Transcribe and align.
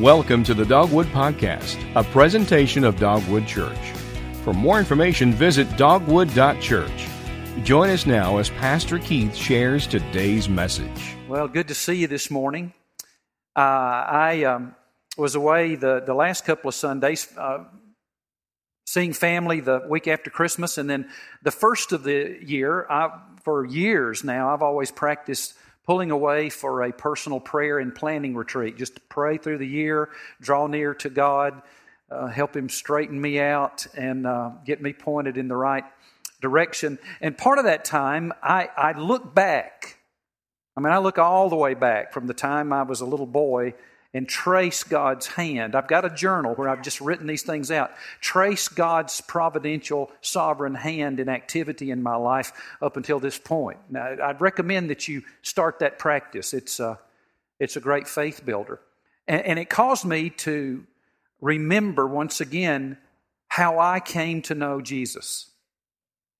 Welcome 0.00 0.42
to 0.44 0.54
the 0.54 0.64
Dogwood 0.64 1.06
Podcast, 1.06 1.78
a 1.94 2.02
presentation 2.02 2.82
of 2.82 2.98
Dogwood 2.98 3.46
Church. 3.46 3.78
For 4.42 4.52
more 4.52 4.80
information, 4.80 5.30
visit 5.30 5.76
dogwood.church. 5.76 7.08
Join 7.62 7.90
us 7.90 8.04
now 8.04 8.38
as 8.38 8.50
Pastor 8.50 8.98
Keith 8.98 9.36
shares 9.36 9.86
today's 9.86 10.48
message. 10.48 11.14
Well, 11.28 11.46
good 11.46 11.68
to 11.68 11.76
see 11.76 11.94
you 11.94 12.08
this 12.08 12.28
morning. 12.28 12.72
Uh, 13.54 13.60
I 13.60 14.42
um, 14.42 14.74
was 15.16 15.36
away 15.36 15.76
the, 15.76 16.02
the 16.04 16.14
last 16.14 16.44
couple 16.44 16.70
of 16.70 16.74
Sundays 16.74 17.28
uh, 17.38 17.62
seeing 18.86 19.12
family 19.12 19.60
the 19.60 19.86
week 19.88 20.08
after 20.08 20.28
Christmas, 20.28 20.76
and 20.76 20.90
then 20.90 21.08
the 21.44 21.52
first 21.52 21.92
of 21.92 22.02
the 22.02 22.36
year, 22.44 22.84
I, 22.90 23.16
for 23.44 23.64
years 23.64 24.24
now, 24.24 24.52
I've 24.52 24.62
always 24.62 24.90
practiced 24.90 25.54
pulling 25.86 26.10
away 26.10 26.48
for 26.48 26.82
a 26.82 26.92
personal 26.92 27.40
prayer 27.40 27.78
and 27.78 27.94
planning 27.94 28.34
retreat, 28.34 28.76
just 28.76 28.96
to 28.96 29.00
pray 29.02 29.38
through 29.38 29.58
the 29.58 29.66
year, 29.66 30.10
draw 30.40 30.66
near 30.66 30.94
to 30.94 31.10
God, 31.10 31.62
uh, 32.10 32.26
help 32.26 32.56
Him 32.56 32.68
straighten 32.68 33.20
me 33.20 33.38
out, 33.38 33.86
and 33.94 34.26
uh, 34.26 34.50
get 34.64 34.80
me 34.80 34.92
pointed 34.92 35.36
in 35.36 35.48
the 35.48 35.56
right 35.56 35.84
direction. 36.40 36.98
And 37.20 37.36
part 37.36 37.58
of 37.58 37.64
that 37.64 37.84
time, 37.84 38.32
I, 38.42 38.68
I 38.76 38.98
look 38.98 39.34
back. 39.34 39.98
I 40.76 40.80
mean, 40.80 40.92
I 40.92 40.98
look 40.98 41.18
all 41.18 41.48
the 41.48 41.56
way 41.56 41.74
back 41.74 42.12
from 42.12 42.26
the 42.26 42.34
time 42.34 42.72
I 42.72 42.82
was 42.82 43.00
a 43.00 43.06
little 43.06 43.26
boy 43.26 43.74
and 44.14 44.28
trace 44.28 44.84
God's 44.84 45.26
hand. 45.26 45.74
I've 45.74 45.88
got 45.88 46.04
a 46.04 46.10
journal 46.10 46.54
where 46.54 46.68
I've 46.68 46.82
just 46.82 47.00
written 47.00 47.26
these 47.26 47.42
things 47.42 47.72
out. 47.72 47.90
Trace 48.20 48.68
God's 48.68 49.20
providential, 49.20 50.10
sovereign 50.20 50.76
hand 50.76 51.18
in 51.18 51.28
activity 51.28 51.90
in 51.90 52.00
my 52.00 52.14
life 52.14 52.52
up 52.80 52.96
until 52.96 53.18
this 53.18 53.38
point. 53.38 53.78
Now, 53.90 54.16
I'd 54.22 54.40
recommend 54.40 54.90
that 54.90 55.08
you 55.08 55.24
start 55.42 55.80
that 55.80 55.98
practice. 55.98 56.54
It's 56.54 56.78
a, 56.78 57.00
it's 57.58 57.76
a 57.76 57.80
great 57.80 58.06
faith 58.06 58.46
builder. 58.46 58.80
And, 59.26 59.42
and 59.42 59.58
it 59.58 59.68
caused 59.68 60.04
me 60.04 60.30
to 60.30 60.86
remember 61.40 62.06
once 62.06 62.40
again 62.40 62.96
how 63.48 63.80
I 63.80 63.98
came 63.98 64.42
to 64.42 64.54
know 64.54 64.80
Jesus. 64.80 65.50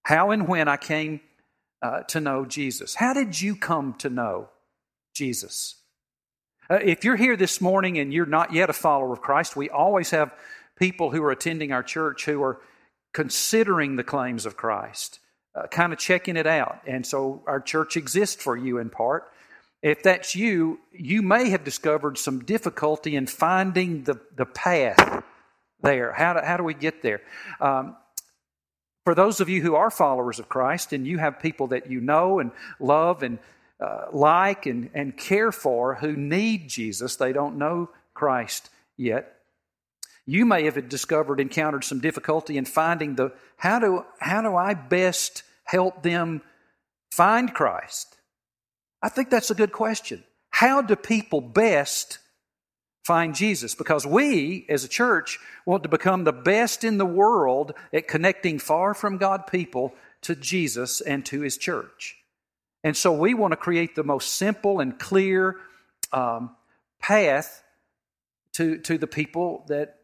How 0.05 0.31
and 0.31 0.47
when 0.47 0.69
I 0.69 0.77
came 0.77 1.21
uh, 1.83 2.03
to 2.05 2.21
know 2.21 2.45
Jesus. 2.45 2.95
How 2.95 3.13
did 3.13 3.41
you 3.41 3.57
come 3.57 3.95
to 3.95 4.09
know 4.09 4.49
Jesus? 5.13 5.77
Uh, 6.71 6.77
if 6.77 7.05
you're 7.05 7.17
here 7.17 7.37
this 7.37 7.61
morning 7.61 7.99
and 7.99 8.13
you're 8.13 8.25
not 8.25 8.53
yet 8.53 8.71
a 8.71 8.73
follower 8.73 9.13
of 9.13 9.21
Christ, 9.21 9.55
we 9.55 9.69
always 9.69 10.11
have 10.11 10.35
people 10.79 11.11
who 11.11 11.23
are 11.23 11.31
attending 11.31 11.73
our 11.73 11.83
church 11.83 12.25
who 12.25 12.43
are 12.43 12.61
considering 13.13 13.97
the 13.97 14.05
claims 14.05 14.47
of 14.47 14.57
Christ, 14.57 15.21
uh, 15.55 15.67
kind 15.67 15.93
of 15.93 15.99
checking 15.99 16.37
it 16.37 16.47
out. 16.47 16.81
And 16.87 17.07
so 17.07 17.43
our 17.47 17.61
church 17.61 17.97
exists 17.97 18.43
for 18.43 18.57
you 18.57 18.79
in 18.79 18.89
part. 18.89 19.31
If 19.83 20.03
that's 20.03 20.35
you, 20.35 20.81
you 20.91 21.21
may 21.21 21.51
have 21.51 21.65
discovered 21.65 22.17
some 22.17 22.45
difficulty 22.45 23.15
in 23.15 23.27
finding 23.27 24.05
the, 24.05 24.19
the 24.35 24.47
path 24.47 25.23
there. 25.83 26.13
How 26.13 26.33
do, 26.33 26.41
how 26.43 26.57
do 26.57 26.65
we 26.65 26.73
get 26.73 27.03
there? 27.03 27.21
Um, 27.61 27.95
for 29.05 29.15
those 29.15 29.43
of 29.43 29.51
you 29.51 29.61
who 29.61 29.75
are 29.75 29.91
followers 29.91 30.39
of 30.39 30.49
Christ 30.49 30.95
and 30.95 31.07
you 31.07 31.19
have 31.19 31.41
people 31.41 31.67
that 31.69 31.91
you 31.91 32.01
know 32.01 32.39
and 32.39 32.53
love 32.81 33.23
and 33.23 33.39
uh, 33.81 34.07
like 34.13 34.67
and, 34.67 34.91
and 34.95 35.17
care 35.17 35.53
for 35.53 35.97
who 35.97 36.13
need 36.15 36.69
Jesus. 36.69 37.17
They 37.17 37.33
don't 37.33 37.59
know 37.59 37.91
Christ 38.15 38.71
yet. 38.97 39.35
You 40.27 40.47
may 40.47 40.65
have 40.65 40.89
discovered, 40.89 41.41
encountered 41.41 41.85
some 41.85 42.01
difficulty 42.01 42.57
in 42.57 42.65
finding 42.65 43.17
the 43.17 43.33
how 43.57 43.79
do, 43.79 44.05
how 44.19 44.43
do 44.43 44.57
I 44.57 44.75
best 44.75 45.43
help 45.65 46.03
them 46.03 46.43
find 47.11 47.53
Christ? 47.53 48.17
I 49.03 49.09
think 49.09 49.29
that's 49.29 49.51
a 49.51 49.55
good 49.55 49.73
question. 49.73 50.25
How 50.51 50.81
do 50.81 50.97
people 50.97 51.41
best 51.41 52.19
find 53.05 53.35
Jesus? 53.35 53.75
Because 53.75 54.07
we, 54.07 54.65
as 54.69 54.85
a 54.85 54.89
church, 54.89 55.39
want 55.67 55.83
to 55.83 55.89
become 55.89 56.25
the 56.25 56.33
best 56.33 56.85
in 56.85 56.97
the 56.97 57.05
world 57.05 57.73
at 57.93 58.09
connecting 58.09 58.59
far 58.59 58.95
from 58.95 59.19
God 59.19 59.47
people 59.47 59.95
to 60.23 60.35
Jesus 60.35 61.03
and 61.03 61.27
to 61.27 61.41
His 61.41 61.59
church. 61.59 62.17
And 62.85 62.95
so 62.95 63.13
we 63.13 63.33
want 63.33 63.53
to 63.53 63.57
create 63.57 63.95
the 63.95 64.05
most 64.05 64.35
simple 64.35 64.79
and 64.79 64.99
clear 64.99 65.57
um, 66.13 66.55
path 67.01 67.65
to, 68.53 68.79
to 68.79 68.99
the 68.99 69.07
people 69.07 69.65
that 69.69 69.97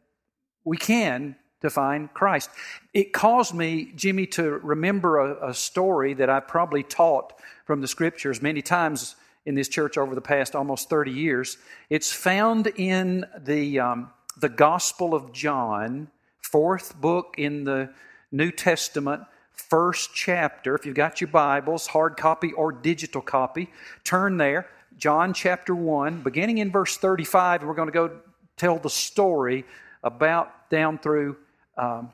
we 0.65 0.79
can 0.79 1.37
to 1.61 1.69
find 1.69 2.13
Christ. 2.15 2.49
It 2.95 3.13
caused 3.13 3.55
me, 3.55 3.93
Jimmy, 3.95 4.27
to 4.29 4.51
remember 4.51 5.19
a, 5.19 5.51
a 5.51 5.55
story 5.55 6.15
that 6.15 6.31
I 6.31 6.41
probably 6.41 6.83
taught 6.83 7.35
from 7.67 7.83
the 7.83 7.87
scriptures 7.87 8.41
many 8.41 8.63
times 8.63 9.15
in 9.45 9.55
this 9.55 9.69
church 9.69 9.99
over 9.99 10.15
the 10.15 10.23
past 10.23 10.57
almost 10.57 10.89
30 10.89 11.12
years. 11.12 11.59
It's 11.91 12.12
found 12.12 12.67
in 12.67 13.27
the, 13.39 13.81
um, 13.81 14.11
the 14.39 14.49
Gospel 14.49 15.15
of 15.15 15.33
John, 15.33 16.09
fourth 16.41 16.99
book 16.99 17.35
in 17.37 17.65
the 17.65 17.91
New 18.33 18.51
Testament 18.51 19.25
first 19.60 20.10
chapter. 20.15 20.75
If 20.75 20.87
you've 20.87 20.94
got 20.94 21.21
your 21.21 21.28
Bibles, 21.28 21.87
hard 21.87 22.16
copy 22.16 22.53
or 22.53 22.72
digital 22.72 23.22
copy, 23.22 23.71
turn 24.04 24.37
there. 24.37 24.69
John 24.97 25.32
chapter 25.32 25.75
1, 25.75 26.22
beginning 26.22 26.59
in 26.59 26.71
verse 26.71 26.97
35, 26.97 27.62
we're 27.62 27.75
going 27.75 27.88
to 27.88 27.93
go 27.93 28.10
tell 28.56 28.78
the 28.78 28.91
story 28.91 29.65
about 30.03 30.69
down 30.70 30.99
through 30.99 31.37
um, 31.76 32.12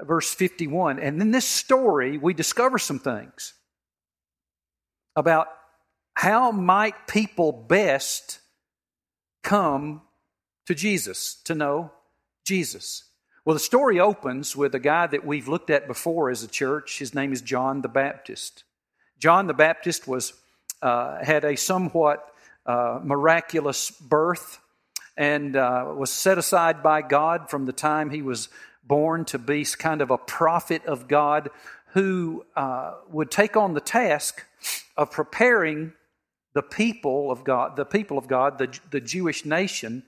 verse 0.00 0.32
51. 0.32 0.98
And 0.98 1.20
in 1.20 1.30
this 1.30 1.46
story, 1.46 2.18
we 2.18 2.34
discover 2.34 2.78
some 2.78 2.98
things 2.98 3.54
about 5.16 5.48
how 6.14 6.50
might 6.50 7.06
people 7.06 7.52
best 7.52 8.40
come 9.42 10.02
to 10.66 10.74
Jesus, 10.74 11.36
to 11.44 11.54
know 11.54 11.92
Jesus. 12.44 13.09
Well, 13.50 13.56
the 13.56 13.58
story 13.58 13.98
opens 13.98 14.54
with 14.54 14.76
a 14.76 14.78
guy 14.78 15.08
that 15.08 15.26
we've 15.26 15.48
looked 15.48 15.70
at 15.70 15.88
before 15.88 16.30
as 16.30 16.44
a 16.44 16.46
church. 16.46 17.00
His 17.00 17.16
name 17.16 17.32
is 17.32 17.42
John 17.42 17.82
the 17.82 17.88
Baptist. 17.88 18.62
John 19.18 19.48
the 19.48 19.54
Baptist 19.54 20.06
was 20.06 20.34
uh, 20.82 21.24
had 21.24 21.44
a 21.44 21.56
somewhat 21.56 22.32
uh, 22.64 23.00
miraculous 23.02 23.90
birth 23.90 24.60
and 25.16 25.56
uh, 25.56 25.92
was 25.96 26.12
set 26.12 26.38
aside 26.38 26.80
by 26.80 27.02
God 27.02 27.50
from 27.50 27.66
the 27.66 27.72
time 27.72 28.10
he 28.10 28.22
was 28.22 28.50
born 28.84 29.24
to 29.24 29.38
be 29.40 29.64
kind 29.64 30.00
of 30.00 30.12
a 30.12 30.18
prophet 30.18 30.86
of 30.86 31.08
God 31.08 31.50
who 31.94 32.46
uh, 32.54 32.98
would 33.08 33.32
take 33.32 33.56
on 33.56 33.74
the 33.74 33.80
task 33.80 34.44
of 34.96 35.10
preparing 35.10 35.92
the 36.52 36.62
people 36.62 37.32
of 37.32 37.42
God, 37.42 37.74
the 37.74 37.84
people 37.84 38.16
of 38.16 38.28
God, 38.28 38.58
the, 38.58 38.78
the 38.92 39.00
Jewish 39.00 39.44
nation, 39.44 40.04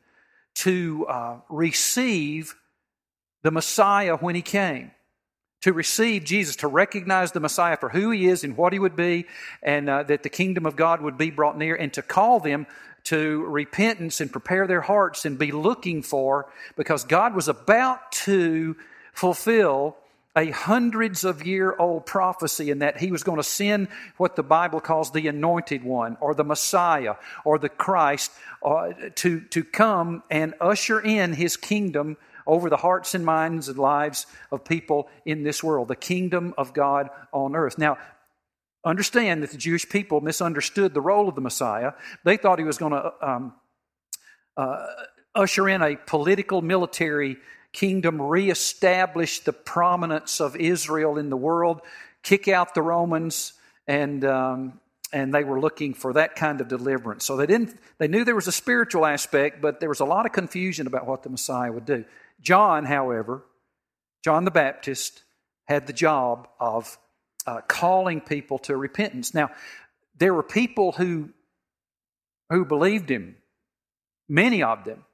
to 0.55 1.07
uh, 1.09 1.37
receive 1.49 2.55
the 3.43 3.51
Messiah 3.51 4.17
when 4.17 4.35
he 4.35 4.43
came. 4.43 4.93
To 5.63 5.73
receive 5.73 6.25
Jesus, 6.25 6.57
to 6.57 6.67
recognize 6.67 7.31
the 7.31 7.39
Messiah 7.39 7.77
for 7.77 7.89
who 7.89 8.11
he 8.11 8.27
is 8.27 8.43
and 8.43 8.57
what 8.57 8.73
he 8.73 8.81
would 8.81 8.97
be, 8.97 9.27
and 9.63 9.89
uh, 9.89 10.03
that 10.05 10.25
the 10.25 10.29
kingdom 10.29 10.67
of 10.67 10.75
God 10.75 11.01
would 11.01 11.17
be 11.17 11.31
brought 11.31 11.57
near, 11.57 11.77
and 11.77 11.93
to 11.93 12.03
call 12.03 12.41
them 12.41 12.67
to 13.05 13.45
repentance 13.45 14.21
and 14.21 14.33
prepare 14.33 14.67
their 14.67 14.81
hearts 14.81 15.25
and 15.25 15.39
be 15.39 15.53
looking 15.53 16.03
for, 16.03 16.51
because 16.77 17.05
God 17.05 17.35
was 17.35 17.47
about 17.47 18.11
to 18.13 18.77
fulfill 19.13 19.97
a 20.35 20.51
hundreds 20.51 21.25
of 21.25 21.47
year 21.47 21.77
old 21.79 22.07
prophecy 22.07 22.71
in 22.71 22.79
that 22.79 22.99
he 22.99 23.13
was 23.13 23.23
going 23.23 23.37
to 23.37 23.43
send 23.43 23.89
what 24.17 24.35
the 24.35 24.43
Bible 24.43 24.81
calls 24.81 25.13
the 25.13 25.29
anointed 25.29 25.85
one 25.85 26.17
or 26.21 26.35
the 26.35 26.45
Messiah 26.45 27.17
or 27.45 27.59
the 27.59 27.69
Christ 27.69 28.33
uh, 28.65 28.93
to, 29.17 29.41
to 29.51 29.63
come 29.63 30.23
and 30.31 30.55
usher 30.61 31.01
in 31.01 31.35
his 31.35 31.57
kingdom 31.57 32.17
over 32.47 32.71
the 32.71 32.77
hearts 32.77 33.15
and 33.15 33.25
minds 33.25 33.69
and 33.69 33.79
lives 33.79 34.27
of 34.51 34.65
people 34.65 35.09
in 35.25 35.43
this 35.43 35.63
world, 35.63 35.89
the 35.89 35.97
kingdom 35.97 36.55
of 36.59 36.73
God 36.73 37.09
on 37.33 37.57
earth. 37.57 37.79
Now, 37.79 37.99
understand 38.85 39.43
that 39.43 39.51
the 39.51 39.59
Jewish 39.59 39.89
people 39.89 40.21
misunderstood 40.21 40.95
the 40.95 41.01
role 41.01 41.29
of 41.29 41.35
the 41.35 41.41
Messiah. 41.41 41.93
They 42.25 42.37
thought 42.37 42.59
he 42.59 42.65
was 42.65 42.79
going 42.79 42.93
to 42.93 43.13
um, 43.23 43.55
uh, 44.57 44.87
usher 45.35 45.69
in 45.69 45.83
a 45.83 45.97
political, 45.97 46.63
military 46.63 47.37
kingdom, 47.73 48.21
reestablish 48.21 49.41
the 49.41 49.53
prominence 49.53 50.41
of 50.41 50.57
Israel 50.57 51.17
in 51.19 51.31
the 51.31 51.37
world, 51.37 51.81
kick 52.23 52.49
out 52.49 52.75
the 52.75 52.83
Romans, 52.83 53.55
and 53.87 54.25
um, 54.25 54.81
and 55.13 55.35
they 55.35 55.45
were 55.45 55.61
looking 55.61 55.93
for 55.93 56.15
that 56.15 56.37
kind 56.37 56.61
of 56.61 56.69
deliverance. 56.69 57.25
So 57.25 57.37
they 57.37 57.47
didn't. 57.47 57.77
They 57.99 58.09
knew 58.09 58.25
there 58.25 58.35
was 58.35 58.49
a 58.49 58.53
spiritual 58.53 59.05
aspect, 59.05 59.61
but 59.61 59.79
there 59.81 59.89
was 59.89 60.01
a 60.01 60.05
lot 60.05 60.27
of 60.27 60.33
confusion 60.33 60.87
about 60.87 61.07
what 61.07 61.23
the 61.23 61.29
Messiah 61.29 61.71
would 61.71 61.85
do. 61.85 62.05
John, 62.43 62.85
however, 62.85 63.45
John 64.25 64.45
the 64.45 64.51
Baptist, 64.51 65.23
had 65.65 65.87
the 65.87 65.93
job 65.93 66.49
of 66.61 66.99
uh, 67.47 67.61
calling 67.69 68.21
people 68.21 68.59
to 68.59 68.77
repentance. 68.77 69.33
Now, 69.33 69.51
there 70.19 70.35
were 70.35 70.43
people 70.43 70.93
who, 70.93 71.31
who 72.51 72.65
believed 72.65 73.11
him, 73.11 73.37
many 74.29 74.63
of 74.63 74.85
them, 74.85 75.05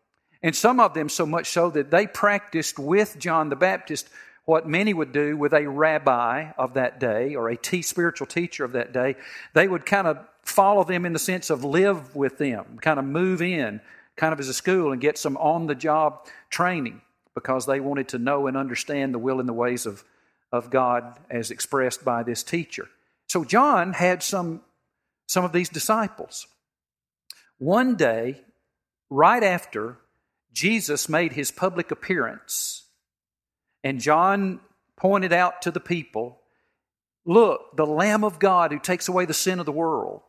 and 0.43 0.55
some 0.55 0.81
of 0.81 0.95
them 0.95 1.09
so 1.09 1.27
much 1.27 1.49
so 1.49 1.71
that 1.71 1.91
they 1.91 2.07
practiced 2.07 2.79
with 2.79 3.17
John 3.19 3.49
the 3.49 3.57
Baptist 3.57 4.09
what 4.45 4.67
many 4.67 4.95
would 4.95 5.13
do 5.13 5.37
with 5.37 5.53
a 5.53 5.69
rabbi 5.69 6.53
of 6.57 6.75
that 6.75 6.99
day 6.99 7.35
or 7.35 7.51
a 7.51 7.57
t- 7.57 7.83
spiritual 7.83 8.27
teacher 8.27 8.65
of 8.65 8.73
that 8.73 8.95
day. 8.95 9.17
They 9.53 9.69
would 9.69 9.85
kind 9.85 10.07
of 10.07 10.19
follow 10.43 10.85
them 10.85 11.05
in 11.05 11.13
the 11.13 11.19
sense 11.19 11.51
of 11.51 11.65
live 11.65 12.17
with 12.17 12.39
them, 12.39 12.79
kind 12.81 12.99
of 12.99 13.05
move 13.05 13.43
in, 13.43 13.83
kind 14.17 14.33
of 14.33 14.41
as 14.41 14.49
a 14.49 14.55
school 14.55 14.93
and 14.93 15.01
get 15.01 15.19
some 15.19 15.37
on 15.37 15.67
the 15.67 15.75
job 15.75 16.27
training 16.49 17.03
because 17.39 17.67
they 17.67 17.79
wanted 17.79 18.09
to 18.09 18.19
know 18.19 18.49
and 18.49 18.57
understand 18.57 19.15
the 19.15 19.19
will 19.19 19.39
and 19.39 19.49
the 19.49 19.53
ways 19.53 19.87
of, 19.87 20.03
of 20.51 20.71
God 20.71 21.17
as 21.31 21.53
expressed 21.53 22.05
by 22.05 22.25
this 22.25 22.43
teacher. 22.43 22.89
So 23.29 23.45
John 23.45 23.93
had 23.93 24.25
some, 24.25 24.63
some 25.29 25.45
of 25.45 25.53
these 25.53 25.69
disciples. 25.69 26.49
One 27.59 27.95
day, 27.95 28.41
right 29.09 29.45
after 29.45 29.99
Jesus 30.53 31.09
made 31.09 31.33
his 31.33 31.53
public 31.53 31.93
appearance, 31.93 32.87
and 33.85 34.01
John 34.01 34.59
pointed 34.97 35.33
out 35.33 35.63
to 35.63 35.71
the 35.71 35.81
people, 35.81 36.41
Look, 37.25 37.77
the 37.77 37.87
Lamb 37.87 38.25
of 38.25 38.41
God 38.41 38.73
who 38.73 38.81
takes 38.81 39.07
away 39.07 39.27
the 39.27 39.35
sin 39.35 39.61
of 39.61 39.67
the 39.67 39.71
world. 39.71 40.23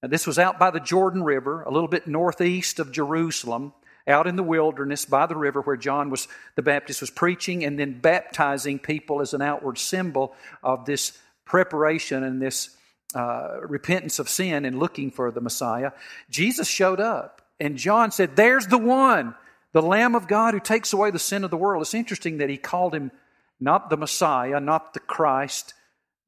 Now, 0.00 0.10
this 0.10 0.28
was 0.28 0.38
out 0.38 0.60
by 0.60 0.70
the 0.70 0.78
Jordan 0.78 1.24
River, 1.24 1.62
a 1.62 1.70
little 1.70 1.88
bit 1.88 2.06
northeast 2.06 2.78
of 2.78 2.92
Jerusalem, 2.92 3.72
out 4.06 4.26
in 4.26 4.36
the 4.36 4.42
wilderness 4.42 5.04
by 5.04 5.26
the 5.26 5.36
river 5.36 5.60
where 5.60 5.76
John 5.76 6.10
was 6.10 6.28
the 6.56 6.62
Baptist 6.62 7.00
was 7.00 7.10
preaching 7.10 7.64
and 7.64 7.78
then 7.78 8.00
baptizing 8.00 8.78
people 8.78 9.20
as 9.20 9.34
an 9.34 9.42
outward 9.42 9.78
symbol 9.78 10.34
of 10.62 10.84
this 10.84 11.18
preparation 11.44 12.22
and 12.22 12.40
this 12.40 12.76
uh, 13.14 13.58
repentance 13.62 14.18
of 14.18 14.28
sin 14.28 14.64
and 14.64 14.78
looking 14.78 15.10
for 15.10 15.30
the 15.30 15.40
Messiah. 15.40 15.92
Jesus 16.30 16.68
showed 16.68 17.00
up, 17.00 17.42
and 17.58 17.76
John 17.76 18.10
said, 18.10 18.36
"There's 18.36 18.66
the 18.66 18.78
one, 18.78 19.34
the 19.72 19.82
Lamb 19.82 20.14
of 20.14 20.28
God 20.28 20.54
who 20.54 20.60
takes 20.60 20.92
away 20.92 21.10
the 21.10 21.18
sin 21.18 21.44
of 21.44 21.50
the 21.50 21.56
world." 21.56 21.82
It's 21.82 21.94
interesting 21.94 22.38
that 22.38 22.50
he 22.50 22.56
called 22.56 22.94
him 22.94 23.10
not 23.58 23.90
the 23.90 23.96
Messiah, 23.96 24.60
not 24.60 24.94
the 24.94 25.00
Christ 25.00 25.74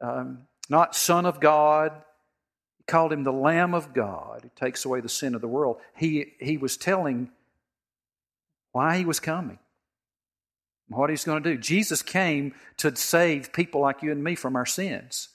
um, 0.02 0.48
not 0.68 0.94
Son 0.94 1.24
of 1.24 1.40
God. 1.40 1.92
He 2.78 2.84
called 2.84 3.12
him 3.12 3.24
the 3.24 3.32
Lamb 3.32 3.74
of 3.74 3.94
God 3.94 4.40
who 4.42 4.50
takes 4.56 4.84
away 4.84 5.00
the 5.00 5.08
sin 5.08 5.34
of 5.34 5.40
the 5.40 5.48
world. 5.48 5.78
He, 5.96 6.34
he 6.40 6.58
was 6.58 6.76
telling 6.76 7.30
why 8.72 8.98
he 8.98 9.04
was 9.04 9.20
coming, 9.20 9.58
what 10.88 11.10
he's 11.10 11.24
going 11.24 11.42
to 11.42 11.54
do. 11.54 11.58
Jesus 11.58 12.02
came 12.02 12.54
to 12.78 12.94
save 12.96 13.52
people 13.52 13.80
like 13.80 14.02
you 14.02 14.10
and 14.10 14.22
me 14.22 14.34
from 14.34 14.56
our 14.56 14.66
sins, 14.66 15.28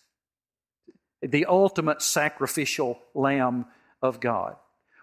the 1.21 1.45
ultimate 1.45 2.01
sacrificial 2.01 2.99
Lamb 3.13 3.65
of 4.01 4.19
God. 4.19 4.55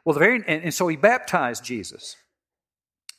Well, 0.05 0.15
the 0.15 0.21
very, 0.21 0.37
and, 0.47 0.65
and 0.65 0.75
so 0.75 0.87
he 0.89 0.97
baptized 0.97 1.65
Jesus. 1.65 2.17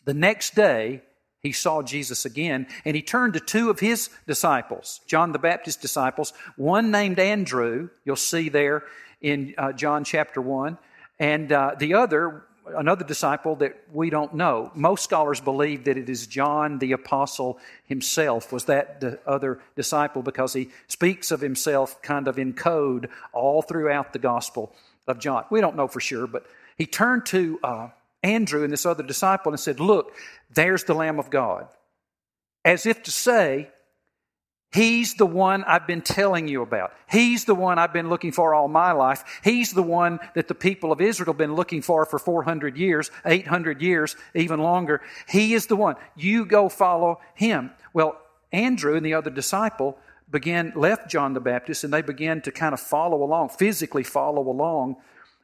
The 0.05 0.13
next 0.13 0.53
day, 0.53 1.01
he 1.41 1.51
saw 1.51 1.81
Jesus 1.81 2.25
again, 2.25 2.67
and 2.85 2.95
he 2.95 3.01
turned 3.01 3.33
to 3.33 3.39
two 3.39 3.69
of 3.69 3.79
his 3.79 4.09
disciples, 4.27 5.01
John 5.07 5.31
the 5.31 5.39
Baptist 5.39 5.81
disciples, 5.81 6.33
one 6.55 6.91
named 6.91 7.19
Andrew, 7.19 7.89
you'll 8.03 8.15
see 8.15 8.49
there 8.49 8.83
in 9.21 9.53
uh, 9.57 9.71
John 9.71 10.03
chapter 10.03 10.41
1, 10.41 10.77
and 11.19 11.51
uh, 11.51 11.75
the 11.77 11.93
other, 11.93 12.45
another 12.67 13.03
disciple 13.03 13.55
that 13.57 13.77
we 13.91 14.09
don't 14.09 14.33
know. 14.33 14.71
Most 14.73 15.03
scholars 15.03 15.39
believe 15.39 15.85
that 15.85 15.97
it 15.97 16.09
is 16.09 16.27
John 16.27 16.79
the 16.79 16.93
apostle 16.93 17.59
himself, 17.85 18.51
was 18.51 18.65
that 18.65 19.01
the 19.01 19.19
other 19.25 19.59
disciple, 19.75 20.21
because 20.21 20.53
he 20.53 20.69
speaks 20.87 21.31
of 21.31 21.41
himself 21.41 22.01
kind 22.01 22.27
of 22.27 22.39
in 22.39 22.53
code 22.53 23.09
all 23.33 23.61
throughout 23.61 24.13
the 24.13 24.19
Gospel 24.19 24.73
of 25.07 25.19
John. 25.19 25.45
We 25.49 25.61
don't 25.61 25.75
know 25.75 25.87
for 25.87 25.99
sure, 25.99 26.27
but 26.27 26.45
he 26.77 26.85
turned 26.85 27.25
to 27.27 27.59
uh, 27.63 27.89
Andrew 28.23 28.63
and 28.63 28.73
this 28.73 28.85
other 28.85 29.03
disciple 29.03 29.51
and 29.51 29.59
said, 29.59 29.79
Look, 29.79 30.13
there's 30.53 30.83
the 30.83 30.95
Lamb 30.95 31.19
of 31.19 31.29
God. 31.29 31.67
As 32.63 32.85
if 32.85 33.03
to 33.03 33.11
say, 33.11 33.69
He's 34.73 35.13
the 35.13 35.25
one 35.25 35.63
I've 35.63 35.87
been 35.87 36.01
telling 36.01 36.49
you 36.49 36.61
about. 36.61 36.91
He's 37.09 37.45
the 37.45 37.55
one 37.55 37.79
I've 37.79 37.93
been 37.93 38.09
looking 38.09 38.33
for 38.33 38.53
all 38.53 38.67
my 38.67 38.91
life. 38.91 39.23
He's 39.41 39.71
the 39.71 39.81
one 39.81 40.19
that 40.33 40.49
the 40.49 40.55
people 40.55 40.91
of 40.91 40.99
Israel 40.99 41.27
have 41.27 41.37
been 41.37 41.55
looking 41.55 41.81
for 41.81 42.05
for 42.05 42.19
400 42.19 42.77
years, 42.77 43.09
800 43.25 43.81
years, 43.81 44.17
even 44.33 44.59
longer. 44.59 45.01
He 45.29 45.53
is 45.53 45.67
the 45.67 45.77
one. 45.77 45.95
You 46.17 46.45
go 46.45 46.67
follow 46.67 47.21
him. 47.35 47.71
Well, 47.93 48.19
Andrew 48.51 48.95
and 48.95 49.05
the 49.05 49.13
other 49.13 49.29
disciple 49.29 49.97
began, 50.29 50.73
left 50.75 51.09
John 51.09 51.33
the 51.33 51.39
Baptist, 51.39 51.83
and 51.83 51.93
they 51.93 52.01
began 52.01 52.41
to 52.41 52.51
kind 52.51 52.73
of 52.73 52.79
follow 52.79 53.23
along, 53.23 53.49
physically 53.49 54.03
follow 54.03 54.41
along 54.41 54.97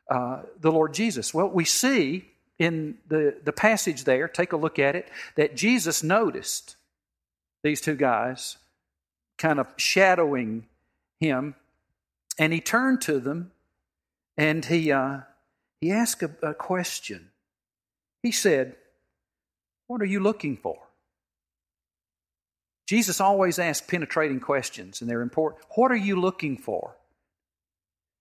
uh, 0.09 0.41
the 0.59 0.71
Lord 0.71 0.93
Jesus. 0.93 1.33
Well, 1.33 1.49
we 1.49 1.63
see 1.63 2.25
in 2.59 2.97
the, 3.07 3.37
the 3.43 3.53
passage 3.53 4.03
there, 4.03 4.27
take 4.27 4.53
a 4.53 4.57
look 4.57 4.77
at 4.77 4.95
it, 4.95 5.09
that 5.35 5.55
Jesus 5.55 6.03
noticed 6.03 6.75
these 7.63 7.81
two 7.81 7.95
guys 7.95 8.57
kind 9.41 9.59
of 9.59 9.67
shadowing 9.75 10.67
him, 11.19 11.55
and 12.37 12.53
he 12.53 12.61
turned 12.61 13.01
to 13.01 13.19
them 13.19 13.51
and 14.37 14.63
he, 14.65 14.91
uh, 14.91 15.21
he 15.81 15.91
asked 15.91 16.21
a, 16.23 16.31
a 16.41 16.53
question. 16.53 17.31
He 18.21 18.31
said, 18.31 18.75
What 19.87 20.01
are 20.01 20.05
you 20.05 20.19
looking 20.19 20.57
for? 20.57 20.77
Jesus 22.87 23.19
always 23.19 23.57
asks 23.57 23.85
penetrating 23.87 24.39
questions, 24.39 25.01
and 25.01 25.09
they're 25.09 25.21
important. 25.21 25.63
What 25.75 25.91
are 25.91 25.97
you 25.97 26.19
looking 26.19 26.57
for? 26.57 26.95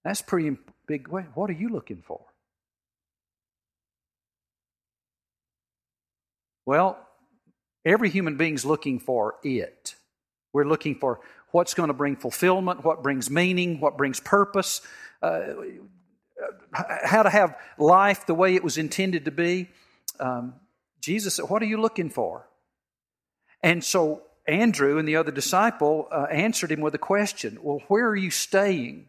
That's 0.05 0.23
pretty 0.23 0.57
big. 0.87 1.09
What 1.09 1.51
are 1.51 1.55
you 1.55 1.69
looking 1.69 2.03
for? 2.03 2.21
Well, 6.65 6.99
every 7.85 8.09
human 8.09 8.37
being's 8.37 8.65
looking 8.65 9.01
for 9.01 9.35
it. 9.43 9.97
We're 10.52 10.64
looking 10.64 10.97
for 10.97 11.20
what's 11.52 11.75
going 11.75 11.88
to 11.88 11.94
bring 11.94 12.17
fulfillment, 12.17 12.85
what 12.85 13.02
brings 13.02 13.31
meaning, 13.31 13.81
what 13.81 13.97
brings 13.97 14.20
purpose, 14.20 14.81
uh, 15.23 15.41
how 16.73 17.23
to 17.23 17.31
have 17.31 17.56
life 17.79 18.26
the 18.26 18.35
way 18.35 18.55
it 18.55 18.64
was 18.64 18.79
intended 18.79 19.25
to 19.25 19.31
be. 19.31 19.69
Um, 20.19 20.55
Jesus 21.00 21.37
said, 21.37 21.47
What 21.47 21.62
are 21.62 21.67
you 21.67 21.81
looking 21.81 22.11
for? 22.11 22.47
And 23.62 23.85
so 23.85 24.23
Andrew 24.47 24.99
and 24.99 25.06
the 25.06 25.17
other 25.17 25.31
disciple 25.31 26.08
uh, 26.11 26.26
answered 26.31 26.73
him 26.73 26.81
with 26.81 26.94
a 26.94 26.99
question 26.99 27.58
Well, 27.62 27.82
where 27.88 28.08
are 28.08 28.17
you 28.17 28.31
staying? 28.31 29.06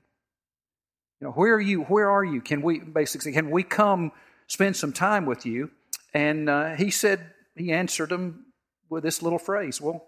You 1.20 1.28
know, 1.28 1.32
where 1.32 1.56
are 1.56 1.62
you? 1.62 1.84
Where 1.84 2.10
are 2.10 2.24
you? 2.24 2.42
Can 2.42 2.62
we 2.62 2.80
basically 2.80 3.32
can 3.32 3.52
we 3.52 3.64
come 3.64 4.12
spend 4.48 4.76
some 4.76 4.94
time 4.94 5.26
with 5.26 5.46
you? 5.46 5.72
And 6.14 6.50
uh, 6.50 6.76
he 6.76 6.92
said, 6.92 7.22
he 7.56 7.72
answered 7.72 8.10
them 8.10 8.48
with 8.90 9.04
this 9.04 9.22
little 9.22 9.40
phrase 9.40 9.80
Well, 9.80 10.08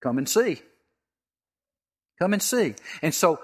come 0.00 0.18
and 0.18 0.28
see. 0.28 0.60
Come 2.18 2.32
and 2.32 2.42
see. 2.42 2.74
And 3.02 3.14
so 3.14 3.40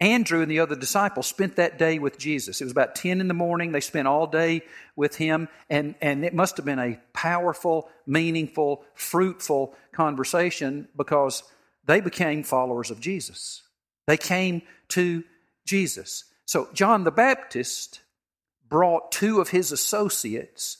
Andrew 0.00 0.42
and 0.42 0.50
the 0.50 0.60
other 0.60 0.76
disciples 0.76 1.26
spent 1.26 1.56
that 1.56 1.78
day 1.78 1.98
with 1.98 2.18
Jesus. 2.18 2.60
It 2.60 2.64
was 2.64 2.72
about 2.72 2.94
10 2.94 3.20
in 3.20 3.28
the 3.28 3.34
morning. 3.34 3.72
They 3.72 3.80
spent 3.80 4.08
all 4.08 4.26
day 4.26 4.62
with 4.96 5.16
him, 5.16 5.48
and, 5.70 5.94
and 6.00 6.24
it 6.24 6.34
must 6.34 6.56
have 6.56 6.66
been 6.66 6.78
a 6.78 7.00
powerful, 7.12 7.88
meaningful, 8.06 8.84
fruitful 8.94 9.74
conversation 9.92 10.88
because 10.96 11.42
they 11.86 12.00
became 12.00 12.42
followers 12.42 12.90
of 12.90 13.00
Jesus. 13.00 13.62
They 14.06 14.16
came 14.16 14.62
to 14.88 15.24
Jesus. 15.66 16.24
So 16.46 16.68
John 16.72 17.04
the 17.04 17.10
Baptist 17.10 18.00
brought 18.68 19.12
two 19.12 19.40
of 19.40 19.50
his 19.50 19.72
associates 19.72 20.78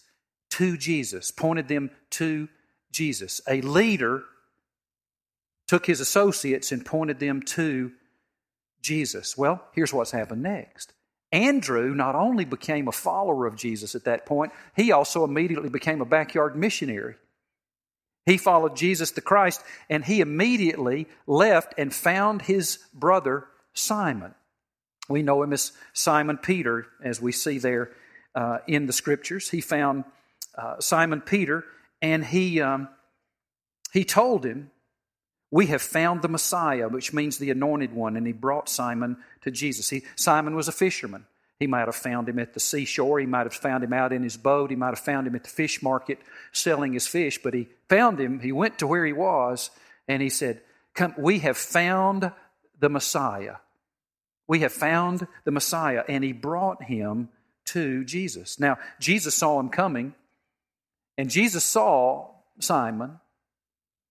to 0.50 0.76
Jesus, 0.76 1.30
pointed 1.30 1.68
them 1.68 1.90
to 2.10 2.48
Jesus. 2.92 3.40
A 3.48 3.60
leader 3.60 4.24
took 5.66 5.86
his 5.86 6.00
associates 6.00 6.72
and 6.72 6.84
pointed 6.84 7.18
them 7.18 7.42
to 7.42 7.92
Jesus. 8.82 9.36
Well, 9.36 9.64
here's 9.74 9.92
what's 9.92 10.10
happened 10.10 10.42
next. 10.42 10.92
Andrew 11.32 11.94
not 11.94 12.14
only 12.14 12.44
became 12.44 12.86
a 12.86 12.92
follower 12.92 13.46
of 13.46 13.56
Jesus 13.56 13.94
at 13.94 14.04
that 14.04 14.24
point, 14.24 14.52
he 14.76 14.92
also 14.92 15.24
immediately 15.24 15.68
became 15.68 16.00
a 16.00 16.06
backyard 16.06 16.54
missionary. 16.54 17.16
He 18.26 18.36
followed 18.38 18.76
Jesus 18.76 19.10
the 19.10 19.20
Christ, 19.20 19.62
and 19.90 20.04
he 20.04 20.20
immediately 20.20 21.08
left 21.26 21.74
and 21.76 21.92
found 21.92 22.42
his 22.42 22.78
brother 22.94 23.46
Simon. 23.74 24.34
We 25.08 25.22
know 25.22 25.42
him 25.42 25.52
as 25.52 25.72
Simon 25.92 26.38
Peter, 26.38 26.86
as 27.02 27.20
we 27.20 27.32
see 27.32 27.58
there 27.58 27.90
uh, 28.34 28.58
in 28.66 28.86
the 28.86 28.92
scriptures. 28.92 29.50
He 29.50 29.60
found 29.60 30.04
uh, 30.56 30.80
Simon 30.80 31.20
Peter, 31.20 31.64
and 32.00 32.24
he, 32.24 32.60
um, 32.60 32.88
he 33.92 34.04
told 34.04 34.46
him, 34.46 34.70
We 35.54 35.66
have 35.66 35.82
found 35.82 36.20
the 36.20 36.28
Messiah, 36.28 36.88
which 36.88 37.12
means 37.12 37.38
the 37.38 37.52
anointed 37.52 37.92
one. 37.92 38.16
And 38.16 38.26
he 38.26 38.32
brought 38.32 38.68
Simon 38.68 39.18
to 39.42 39.52
Jesus. 39.52 39.88
He, 39.88 40.02
Simon 40.16 40.56
was 40.56 40.66
a 40.66 40.72
fisherman. 40.72 41.26
He 41.60 41.68
might 41.68 41.86
have 41.86 41.94
found 41.94 42.28
him 42.28 42.40
at 42.40 42.54
the 42.54 42.58
seashore. 42.58 43.20
He 43.20 43.26
might 43.26 43.46
have 43.46 43.54
found 43.54 43.84
him 43.84 43.92
out 43.92 44.12
in 44.12 44.24
his 44.24 44.36
boat. 44.36 44.70
He 44.70 44.76
might 44.76 44.88
have 44.88 44.98
found 44.98 45.28
him 45.28 45.36
at 45.36 45.44
the 45.44 45.48
fish 45.48 45.80
market 45.80 46.18
selling 46.50 46.92
his 46.92 47.06
fish. 47.06 47.40
But 47.40 47.54
he 47.54 47.68
found 47.88 48.18
him. 48.18 48.40
He 48.40 48.50
went 48.50 48.80
to 48.80 48.88
where 48.88 49.06
he 49.06 49.12
was 49.12 49.70
and 50.08 50.20
he 50.20 50.28
said, 50.28 50.60
Come, 50.92 51.14
We 51.16 51.38
have 51.38 51.56
found 51.56 52.32
the 52.80 52.88
Messiah. 52.88 53.58
We 54.48 54.58
have 54.58 54.72
found 54.72 55.24
the 55.44 55.52
Messiah. 55.52 56.02
And 56.08 56.24
he 56.24 56.32
brought 56.32 56.82
him 56.82 57.28
to 57.66 58.04
Jesus. 58.04 58.58
Now, 58.58 58.78
Jesus 58.98 59.36
saw 59.36 59.60
him 59.60 59.68
coming 59.68 60.16
and 61.16 61.30
Jesus 61.30 61.62
saw 61.62 62.30
Simon, 62.58 63.20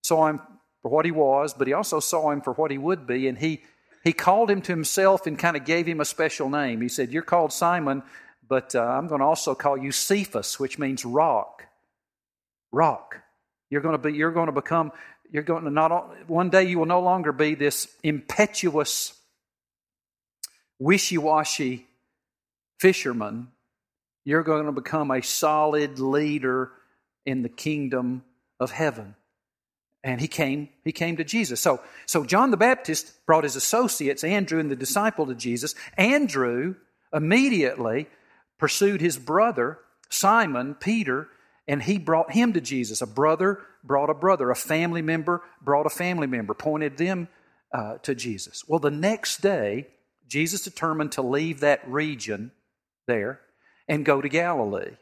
saw 0.04 0.28
him 0.28 0.40
for 0.84 0.90
what 0.90 1.06
he 1.06 1.12
was, 1.12 1.54
but 1.54 1.66
he 1.66 1.74
also 1.74 2.00
saw 2.00 2.30
him 2.30 2.42
for 2.42 2.54
what 2.54 2.70
he 2.70 2.78
would 2.78 3.08
be, 3.08 3.28
and 3.28 3.38
he, 3.38 3.64
he 4.04 4.14
called 4.14 4.52
him 4.52 4.62
to 4.62 4.72
himself 4.72 5.26
and 5.26 5.40
kind 5.40 5.58
of 5.58 5.66
gave 5.66 5.88
him 5.88 6.02
a 6.02 6.06
special 6.06 6.50
name. 6.50 6.82
He 6.82 6.90
said, 6.90 7.12
You're 7.12 7.24
called 7.24 7.54
Simon, 7.54 8.04
but 8.48 8.76
uh, 8.76 8.82
I'm 8.82 9.08
going 9.08 9.20
to 9.20 9.26
also 9.26 9.56
call 9.56 9.78
you 9.78 9.92
Cephas, 9.92 10.60
which 10.60 10.78
means 10.78 11.06
rock. 11.06 11.64
Rock. 12.72 13.22
You're 13.70 13.82
going 13.82 13.94
to 13.94 13.98
be. 13.98 14.14
You're 14.14 14.32
going 14.32 14.48
to 14.48 14.52
become. 14.52 14.92
You're 15.32 15.44
going 15.44 15.64
to 15.64 15.72
not. 15.72 16.30
One 16.30 16.50
day 16.50 16.66
you 16.66 16.78
will 16.78 16.86
no 16.86 17.00
longer 17.00 17.32
be 17.32 17.56
this 17.56 17.88
impetuous, 18.04 19.14
wishy-washy 20.80 21.88
fisherman. 22.80 23.48
You're 24.26 24.44
going 24.44 24.66
to 24.66 24.72
become 24.72 25.12
a 25.12 25.22
solid 25.22 26.00
leader 26.00 26.72
in 27.26 27.42
the 27.42 27.50
kingdom 27.50 28.24
of 28.60 28.72
heaven. 28.72 29.16
And 30.04 30.20
he 30.20 30.28
came, 30.28 30.70
he 30.84 30.92
came 30.92 31.16
to 31.18 31.24
Jesus. 31.24 31.62
So, 31.62 31.80
so 32.06 32.26
John 32.26 32.52
the 32.52 32.58
Baptist 32.58 33.26
brought 33.26 33.46
his 33.46 33.56
associates, 33.56 34.24
Andrew 34.24 34.60
and 34.60 34.70
the 34.70 34.76
disciple, 34.76 35.26
to 35.28 35.36
Jesus. 35.36 35.76
Andrew 35.98 36.76
immediately 37.14 38.08
pursued 38.58 39.00
his 39.00 39.18
brother, 39.18 39.80
Simon, 40.10 40.76
Peter, 40.76 41.30
and 41.68 41.82
he 41.82 41.98
brought 41.98 42.34
him 42.34 42.52
to 42.54 42.62
Jesus. 42.62 43.02
A 43.02 43.08
brother 43.08 43.62
brought 43.84 44.10
a 44.10 44.14
brother, 44.14 44.52
a 44.52 44.56
family 44.56 45.02
member 45.02 45.42
brought 45.62 45.86
a 45.86 45.90
family 45.90 46.28
member, 46.28 46.54
pointed 46.54 46.98
them 46.98 47.30
uh, 47.74 47.98
to 48.00 48.14
Jesus. 48.14 48.68
Well, 48.68 48.80
the 48.80 48.92
next 48.92 49.42
day, 49.42 49.88
Jesus 50.28 50.64
determined 50.64 51.14
to 51.14 51.22
leave 51.22 51.62
that 51.62 51.88
region 51.88 52.52
there 53.08 53.40
and 53.88 54.06
go 54.06 54.22
to 54.22 54.30
Galilee. 54.30 54.98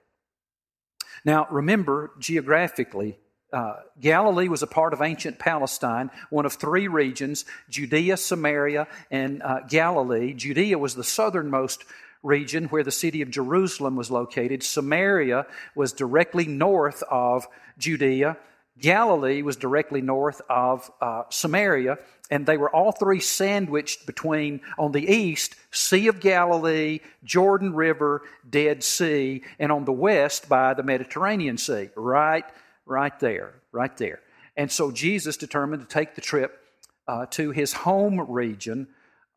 Now, 1.26 1.48
remember, 1.50 2.12
geographically, 2.20 3.18
uh, 3.54 3.76
Galilee 4.00 4.48
was 4.48 4.64
a 4.64 4.68
part 4.68 4.94
of 4.94 5.02
ancient 5.02 5.40
Palestine, 5.40 6.10
one 6.30 6.46
of 6.46 6.54
three 6.54 6.88
regions 6.88 7.46
Judea, 7.70 8.18
Samaria, 8.18 8.88
and 9.10 9.42
uh, 9.44 9.62
Galilee. 9.68 10.34
Judea 10.34 10.78
was 10.78 10.96
the 10.96 11.04
southernmost 11.04 11.84
region 12.24 12.66
where 12.66 12.84
the 12.84 12.92
city 12.92 13.22
of 13.22 13.32
Jerusalem 13.32 13.96
was 13.96 14.12
located. 14.12 14.64
Samaria 14.64 15.48
was 15.76 15.94
directly 15.94 16.46
north 16.46 17.04
of 17.10 17.48
Judea. 17.78 18.38
Galilee 18.80 19.42
was 19.42 19.58
directly 19.58 20.02
north 20.02 20.42
of 20.50 20.90
uh, 21.02 21.24
Samaria, 21.30 21.98
and 22.30 22.46
they 22.46 22.58
were 22.58 22.74
all 22.74 22.92
three 22.92 23.20
sandwiched 23.20 24.06
between, 24.06 24.62
on 24.78 24.92
the 24.92 25.06
east, 25.06 25.56
Sea 25.72 26.08
of 26.08 26.20
Galilee, 26.20 27.00
Jordan 27.24 27.76
River, 27.76 28.24
Dead 28.50 28.84
Sea, 28.84 29.44
and 29.60 29.72
on 29.72 29.86
the 29.86 29.92
west 29.92 30.48
by 30.48 30.74
the 30.74 30.84
Mediterranean 30.84 31.58
Sea. 31.58 31.90
Right, 31.96 32.46
right 32.92 33.18
there, 33.20 33.54
right 33.72 33.96
there. 33.98 34.20
And 34.56 34.72
so 34.72 34.92
Jesus 34.92 35.38
determined 35.38 35.82
to 35.82 35.88
take 35.88 36.16
the 36.16 36.22
trip 36.22 36.60
uh, 37.08 37.26
to 37.32 37.52
his 37.52 37.74
home 37.74 38.20
region 38.30 38.88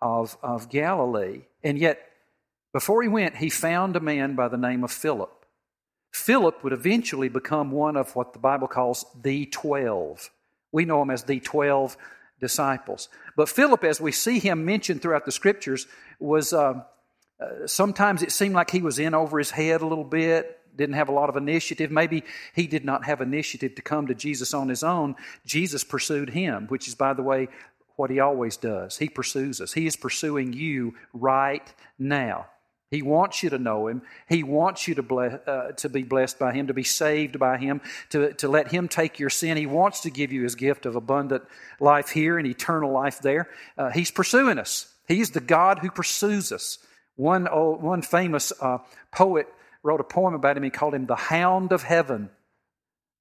of, 0.03 0.37
of 0.43 0.69
Galilee. 0.69 1.43
And 1.63 1.79
yet, 1.79 2.01
before 2.73 3.03
he 3.03 3.09
went, 3.09 3.37
he 3.37 3.49
found 3.49 3.97
a 3.97 4.01
man 4.01 4.35
by 4.35 4.49
the 4.49 4.59
name 4.59 4.85
of 4.85 4.91
Philip. 4.91 5.47
Philip 6.13 6.63
would 6.63 6.73
eventually 6.73 7.29
become 7.29 7.71
one 7.71 7.97
of 7.97 8.15
what 8.15 8.33
the 8.33 8.39
Bible 8.39 8.69
calls 8.69 9.07
the 9.23 9.47
12. 9.47 10.31
We 10.73 10.85
know 10.85 11.01
him 11.03 11.11
as 11.11 11.25
the 11.25 11.41
12 11.41 11.97
disciples. 12.41 13.09
But 13.37 13.49
Philip, 13.49 13.85
as 13.85 14.01
we 14.01 14.13
see 14.13 14.39
him 14.39 14.65
mentioned 14.65 15.01
throughout 15.01 15.25
the 15.25 15.33
scriptures, 15.33 15.87
was 16.19 16.53
uh, 16.53 16.83
uh, 17.41 17.67
sometimes 17.67 18.23
it 18.23 18.33
seemed 18.33 18.55
like 18.55 18.71
he 18.71 18.83
was 18.83 18.99
in 18.99 19.15
over 19.15 19.39
his 19.39 19.51
head 19.51 19.83
a 19.83 19.87
little 19.87 20.05
bit, 20.05 20.54
didn't 20.77 20.97
have 20.97 21.09
a 21.09 21.13
lot 21.13 21.29
of 21.29 21.37
initiative. 21.37 21.91
Maybe 21.91 22.25
he 22.55 22.67
did 22.67 22.85
not 22.85 23.05
have 23.05 23.21
initiative 23.21 23.75
to 23.77 23.83
come 23.83 24.07
to 24.07 24.15
Jesus 24.15 24.55
on 24.55 24.69
his 24.69 24.83
own. 24.83 25.17
Jesus 25.45 25.85
pursued 25.85 26.31
him, 26.31 26.67
which 26.69 26.89
is, 26.89 26.95
by 26.95 27.13
the 27.13 27.23
way, 27.23 27.49
what 27.97 28.11
he 28.11 28.21
always 28.21 28.57
does. 28.57 28.99
He 28.99 29.09
pursues 29.09 29.61
us. 29.61 29.73
He 29.73 29.87
is 29.87 29.97
pursuing 29.97 30.53
you 30.53 30.95
right 31.13 31.73
now. 31.99 32.47
He 32.95 33.03
wants 33.03 33.43
you 33.43 33.51
to 33.51 33.59
know 33.59 33.89
Him. 33.89 34.03
He 34.29 34.45
wants 34.45 34.87
you 34.87 34.95
to, 34.95 35.03
bless, 35.03 35.35
uh, 35.49 35.73
to 35.79 35.89
be 35.89 36.05
blessed 36.05 36.39
by 36.39 36.53
Him, 36.53 36.69
to 36.69 36.75
be 36.75 36.85
saved 36.85 37.41
by 37.41 37.59
Him, 37.59 37.81
to, 38.11 38.33
to 38.35 38.49
let 38.49 38.71
Him 38.71 38.87
take 38.87 39.19
your 39.19 39.31
sin. 39.31 39.57
He 39.57 39.67
wants 39.67 40.01
to 40.03 40.11
give 40.11 40.33
you 40.33 40.45
His 40.45 40.55
gift 40.55 40.87
of 40.87 40.95
abundant 40.95 41.43
life 41.81 42.11
here 42.11 42.39
and 42.39 42.47
eternal 42.47 42.93
life 42.93 43.19
there. 43.19 43.49
Uh, 43.77 43.91
he's 43.91 44.13
pursuing 44.13 44.59
us. 44.59 44.95
He's 45.09 45.31
the 45.31 45.41
God 45.41 45.81
who 45.81 45.91
pursues 45.91 46.53
us. 46.53 46.79
One, 47.17 47.49
old, 47.49 47.83
one 47.83 48.03
famous 48.03 48.53
uh, 48.61 48.79
poet 49.11 49.49
wrote 49.85 50.01
a 50.01 50.05
poem 50.05 50.35
about 50.35 50.57
him. 50.57 50.65
He 50.65 50.71
called 50.71 50.95
him 50.95 51.07
the 51.07 51.15
Hound 51.15 51.71
of 51.71 51.85
Heaven. 51.85 52.31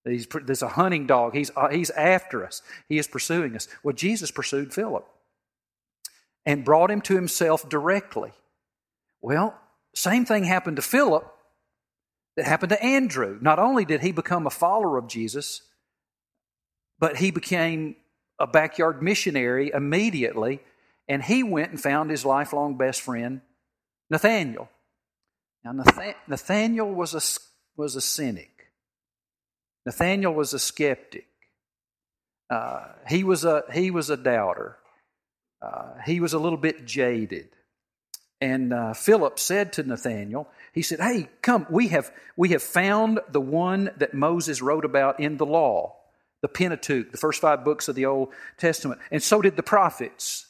He's, 0.06 0.26
there's 0.46 0.64
a 0.64 0.70
hunting 0.70 1.06
dog. 1.06 1.36
He's, 1.36 1.52
uh, 1.56 1.70
he's 1.70 1.92
after 1.92 2.46
us. 2.46 2.62
He 2.90 2.98
is 2.98 3.08
pursuing 3.08 3.56
us. 3.56 3.68
Well, 3.84 3.94
Jesus 3.94 4.32
pursued 4.32 4.74
Philip 4.74 5.08
and 6.46 6.66
brought 6.66 6.90
him 6.90 7.02
to 7.02 7.16
himself 7.16 7.70
directly. 7.70 8.32
Well, 9.22 9.58
same 9.94 10.26
thing 10.26 10.44
happened 10.44 10.78
to 10.78 10.82
Philip 10.82 11.30
that 12.36 12.46
happened 12.46 12.72
to 12.72 12.84
Andrew. 12.84 13.38
Not 13.42 13.60
only 13.60 13.86
did 13.86 14.02
he 14.02 14.12
become 14.12 14.48
a 14.48 14.50
follower 14.50 14.98
of 14.98 15.08
Jesus, 15.08 15.62
but 17.00 17.18
he 17.18 17.32
became 17.32 17.96
a 18.40 18.48
backyard 18.48 19.02
missionary 19.02 19.72
immediately, 19.74 20.60
and 21.08 21.24
he 21.24 21.44
went 21.44 21.72
and 21.72 21.80
found 21.80 22.10
his 22.10 22.26
lifelong 22.26 22.78
best 22.78 23.02
friend, 23.02 23.42
Nathanael. 24.10 24.70
Now, 25.64 25.72
Nathanael 26.28 26.92
was 26.92 27.14
a, 27.14 27.22
was 27.80 27.96
a 27.96 28.02
cynic. 28.02 28.72
Nathanael 29.86 30.34
was 30.34 30.54
a 30.54 30.60
skeptic. 30.60 31.28
Uh, 32.50 32.88
he, 33.08 33.24
was 33.24 33.46
a, 33.46 33.64
he 33.74 33.92
was 33.92 34.10
a 34.10 34.18
doubter. 34.18 34.78
Uh, 35.62 35.94
he 36.06 36.20
was 36.20 36.34
a 36.34 36.40
little 36.40 36.58
bit 36.58 36.86
jaded. 36.86 37.50
And 38.42 38.74
uh, 38.74 38.94
Philip 38.94 39.40
said 39.40 39.74
to 39.74 39.84
Nathanael, 39.84 40.50
he 40.74 40.82
said, 40.82 41.00
Hey, 41.00 41.30
come, 41.42 41.66
we 41.70 41.88
have, 41.90 42.12
we 42.36 42.50
have 42.50 42.62
found 42.62 43.22
the 43.30 43.40
one 43.40 43.90
that 43.98 44.14
Moses 44.14 44.62
wrote 44.62 44.84
about 44.84 45.22
in 45.22 45.38
the 45.38 45.46
law, 45.46 45.96
the 46.42 46.50
Pentateuch, 46.50 47.12
the 47.12 47.18
first 47.18 47.40
five 47.40 47.64
books 47.64 47.88
of 47.88 47.96
the 47.96 48.06
Old 48.06 48.34
Testament. 48.58 49.00
And 49.12 49.24
so 49.24 49.42
did 49.42 49.56
the 49.56 49.64
prophets. 49.64 50.48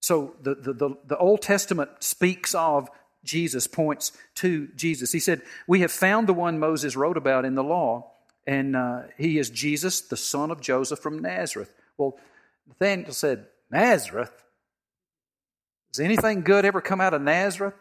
So 0.00 0.34
the, 0.42 0.54
the, 0.54 0.72
the, 0.74 0.90
the 1.06 1.16
Old 1.16 1.40
Testament 1.40 1.90
speaks 2.00 2.54
of 2.54 2.90
Jesus, 3.24 3.66
points 3.66 4.12
to 4.36 4.68
Jesus. 4.74 5.12
He 5.12 5.20
said, 5.20 5.42
We 5.66 5.80
have 5.80 5.92
found 5.92 6.26
the 6.26 6.34
one 6.34 6.58
Moses 6.58 6.96
wrote 6.96 7.16
about 7.16 7.44
in 7.44 7.54
the 7.54 7.64
law, 7.64 8.10
and 8.46 8.74
uh, 8.74 9.02
he 9.16 9.38
is 9.38 9.50
Jesus, 9.50 10.00
the 10.00 10.16
son 10.16 10.50
of 10.50 10.60
Joseph 10.60 10.98
from 10.98 11.20
Nazareth. 11.20 11.72
Well, 11.96 12.18
Nathanael 12.66 13.12
said, 13.12 13.46
Nazareth? 13.70 14.32
Does 15.92 16.00
anything 16.00 16.42
good 16.42 16.64
ever 16.64 16.80
come 16.80 17.00
out 17.00 17.14
of 17.14 17.22
Nazareth? 17.22 17.74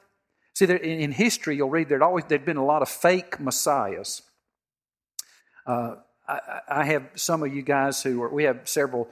See, 0.53 0.65
there, 0.65 0.77
in 0.77 1.11
history, 1.11 1.55
you'll 1.55 1.69
read 1.69 1.87
there'd 1.87 2.01
always 2.01 2.25
there'd 2.25 2.45
been 2.45 2.57
a 2.57 2.65
lot 2.65 2.81
of 2.81 2.89
fake 2.89 3.39
messiahs. 3.39 4.21
Uh, 5.65 5.95
I, 6.27 6.61
I, 6.67 6.83
have 6.85 7.03
some 7.15 7.43
of 7.43 7.53
you 7.53 7.61
guys 7.61 8.03
who 8.03 8.21
are. 8.21 8.29
We 8.29 8.43
have 8.43 8.67
several 8.67 9.07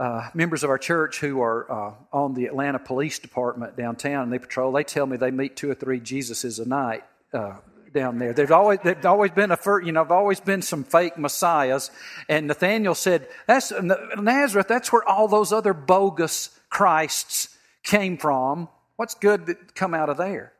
uh, 0.00 0.30
members 0.34 0.64
of 0.64 0.70
our 0.70 0.78
church 0.78 1.20
who 1.20 1.42
are 1.42 1.70
uh, 1.70 1.94
on 2.12 2.34
the 2.34 2.46
Atlanta 2.46 2.78
Police 2.78 3.18
Department 3.18 3.76
downtown, 3.76 4.24
and 4.24 4.32
they 4.32 4.38
patrol. 4.38 4.72
They 4.72 4.82
tell 4.82 5.06
me 5.06 5.16
they 5.16 5.30
meet 5.30 5.56
two 5.56 5.70
or 5.70 5.74
three 5.74 6.00
Jesuses 6.00 6.58
a 6.58 6.66
night 6.66 7.04
uh, 7.32 7.56
down 7.92 8.18
there. 8.18 8.32
There's 8.32 8.50
always 8.50 8.78
there's 8.82 9.04
always 9.04 9.30
been 9.30 9.52
a 9.52 9.58
you 9.84 9.92
know, 9.92 10.00
there've 10.00 10.12
always 10.12 10.40
been 10.40 10.62
some 10.62 10.84
fake 10.84 11.18
messiahs. 11.18 11.90
And 12.28 12.46
Nathanael 12.46 12.94
said, 12.94 13.28
"That's 13.46 13.72
Nazareth. 13.72 14.68
That's 14.68 14.90
where 14.90 15.06
all 15.06 15.28
those 15.28 15.52
other 15.52 15.74
bogus 15.74 16.50
Christs." 16.70 17.56
came 17.82 18.16
from. 18.16 18.68
What's 18.96 19.14
good 19.14 19.46
that 19.46 19.74
come 19.74 19.94
out 19.94 20.08
of 20.08 20.16
there? 20.16 20.52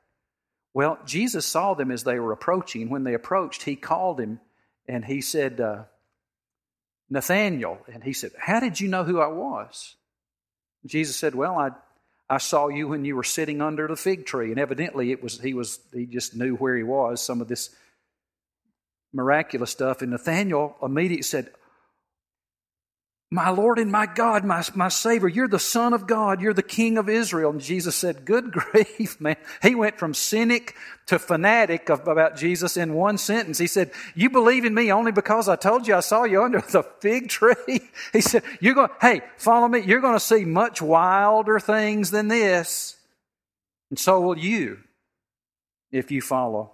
Well, 0.73 0.99
Jesus 1.05 1.47
saw 1.47 1.75
them 1.75 1.91
as 1.91 2.05
they 2.05 2.19
were 2.19 2.33
approaching. 2.33 2.89
When 2.89 3.05
they 3.05 3.15
approached, 3.15 3.65
he 3.65 3.77
called 3.77 4.21
him 4.21 4.41
and 4.87 5.05
he 5.05 5.21
said, 5.21 5.61
Nathanael. 7.11 7.79
And 7.93 8.03
he 8.03 8.13
said, 8.13 8.31
How 8.39 8.61
did 8.61 8.81
you 8.81 8.89
know 8.89 9.05
who 9.05 9.21
I 9.21 9.27
was? 9.27 9.97
Jesus 10.87 11.17
said, 11.17 11.35
Well, 11.35 11.59
I, 11.59 11.71
I 12.29 12.39
saw 12.39 12.69
you 12.69 12.89
when 12.89 13.05
you 13.05 13.17
were 13.17 13.25
sitting 13.25 13.61
under 13.61 13.89
the 13.89 13.97
fig 13.97 14.25
tree. 14.25 14.51
And 14.51 14.61
evidently 14.61 15.11
it 15.11 15.23
was 15.23 15.41
he 15.41 15.53
was 15.53 15.81
he 15.93 16.07
just 16.07 16.37
knew 16.37 16.55
where 16.55 16.77
he 16.77 16.85
was, 16.85 17.21
some 17.21 17.41
of 17.41 17.49
this 17.49 17.71
miraculous 19.13 19.71
stuff. 19.71 20.01
And 20.01 20.13
Nathanael 20.13 20.77
immediately 20.83 21.23
said, 21.23 21.51
my 23.33 23.51
Lord 23.51 23.79
and 23.79 23.93
my 23.93 24.07
God, 24.07 24.45
my, 24.45 24.65
my 24.75 24.89
Savior, 24.89 25.29
you're 25.29 25.47
the 25.47 25.61
Son 25.61 25.93
of 25.93 26.09
God, 26.09 26.41
you're 26.41 26.53
the 26.53 26.65
King 26.65 26.99
of 26.99 27.09
Israel. 27.09 27.53
And 27.53 27.61
Jesus 27.61 27.95
said, 27.95 28.25
Good 28.25 28.51
grief, 28.53 29.21
man. 29.21 29.37
He 29.63 29.77
went 29.77 29.99
from 29.99 30.15
cynic 30.15 30.75
to 31.07 31.19
fanatic 31.19 31.89
about 31.89 32.37
Jesus 32.37 32.77
in 32.77 32.93
one 32.95 33.19
sentence. 33.19 33.59
He 33.59 33.69
said, 33.69 33.93
You 34.17 34.31
believe 34.31 34.65
in 34.65 34.75
me 34.75 34.93
only 34.93 35.13
because 35.13 35.49
I 35.49 35.55
told 35.55 35.87
you 35.87 35.95
I 35.95 36.01
saw 36.01 36.25
you 36.25 36.43
under 36.43 36.61
the 36.61 36.83
fig 37.01 37.29
tree? 37.29 37.55
He 38.13 38.21
said, 38.21 38.43
You're 38.61 38.75
going, 38.75 38.91
hey, 39.01 39.21
follow 39.37 39.69
me. 39.69 39.81
You're 39.81 40.01
going 40.01 40.17
to 40.17 40.21
see 40.21 40.45
much 40.45 40.83
wilder 40.83 41.61
things 41.61 42.11
than 42.11 42.27
this. 42.27 42.97
And 43.91 43.99
so 43.99 44.21
will 44.21 44.39
you 44.39 44.79
if 45.93 46.11
you 46.11 46.21
follow 46.21 46.73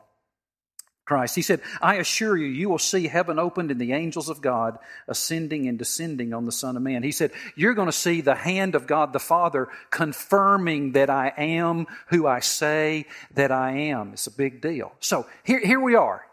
Christ. 1.07 1.37
He 1.37 1.43
said, 1.43 1.63
I 1.81 1.95
assure 1.95 2.37
you, 2.37 2.49
you 2.49 2.69
will 2.69 2.81
see 2.81 3.07
heaven 3.07 3.39
opened 3.39 3.71
and 3.71 3.81
the 3.81 3.93
angels 3.93 4.29
of 4.29 4.43
God 4.43 4.77
ascending 5.07 5.69
and 5.69 5.79
descending 5.79 6.35
on 6.35 6.45
the 6.45 6.53
Son 6.53 6.77
of 6.77 6.83
Man. 6.83 7.05
He 7.05 7.13
said, 7.13 7.31
You're 7.55 7.75
going 7.75 7.87
to 7.87 7.93
see 7.93 8.21
the 8.21 8.35
hand 8.35 8.75
of 8.75 8.89
God 8.89 9.13
the 9.13 9.21
Father 9.21 9.69
confirming 9.91 10.93
that 10.93 11.09
I 11.09 11.33
am 11.39 11.87
who 12.09 12.27
I 12.27 12.41
say 12.41 13.07
that 13.35 13.53
I 13.53 13.71
am. 13.71 14.15
It's 14.15 14.27
a 14.27 14.33
big 14.33 14.61
deal. 14.61 14.93
So 14.99 15.27
here, 15.45 15.61
here 15.61 15.81
we 15.81 15.95
are. 15.95 16.27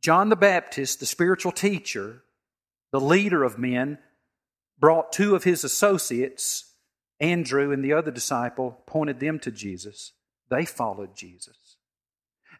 John 0.00 0.28
the 0.28 0.36
Baptist, 0.36 1.00
the 1.00 1.06
spiritual 1.06 1.52
teacher, 1.52 2.22
the 2.92 3.00
leader 3.00 3.42
of 3.42 3.58
men, 3.58 3.98
brought 4.78 5.10
two 5.12 5.34
of 5.34 5.42
his 5.42 5.64
associates, 5.64 6.72
Andrew 7.18 7.72
and 7.72 7.84
the 7.84 7.92
other 7.92 8.12
disciple, 8.12 8.80
pointed 8.86 9.18
them 9.18 9.40
to 9.40 9.50
Jesus. 9.50 10.12
They 10.48 10.64
followed 10.64 11.16
Jesus. 11.16 11.67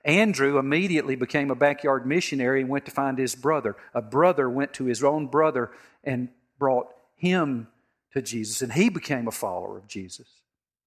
Andrew 0.09 0.59
immediately 0.59 1.17
became 1.17 1.51
a 1.51 1.55
backyard 1.55 2.07
missionary 2.07 2.63
and 2.63 2.71
went 2.71 2.87
to 2.87 2.91
find 2.91 3.19
his 3.19 3.35
brother. 3.35 3.77
A 3.93 4.01
brother 4.01 4.49
went 4.49 4.73
to 4.75 4.87
his 4.87 5.05
own 5.05 5.27
brother 5.27 5.71
and 6.03 6.31
brought 6.59 6.89
him 7.17 7.69
to 8.15 8.23
Jesus, 8.23 8.63
and 8.63 8.73
he 8.73 8.89
became 8.89 9.29
a 9.29 9.33
follower 9.33 9.77
of 9.77 9.87
Jesus. 9.87 10.27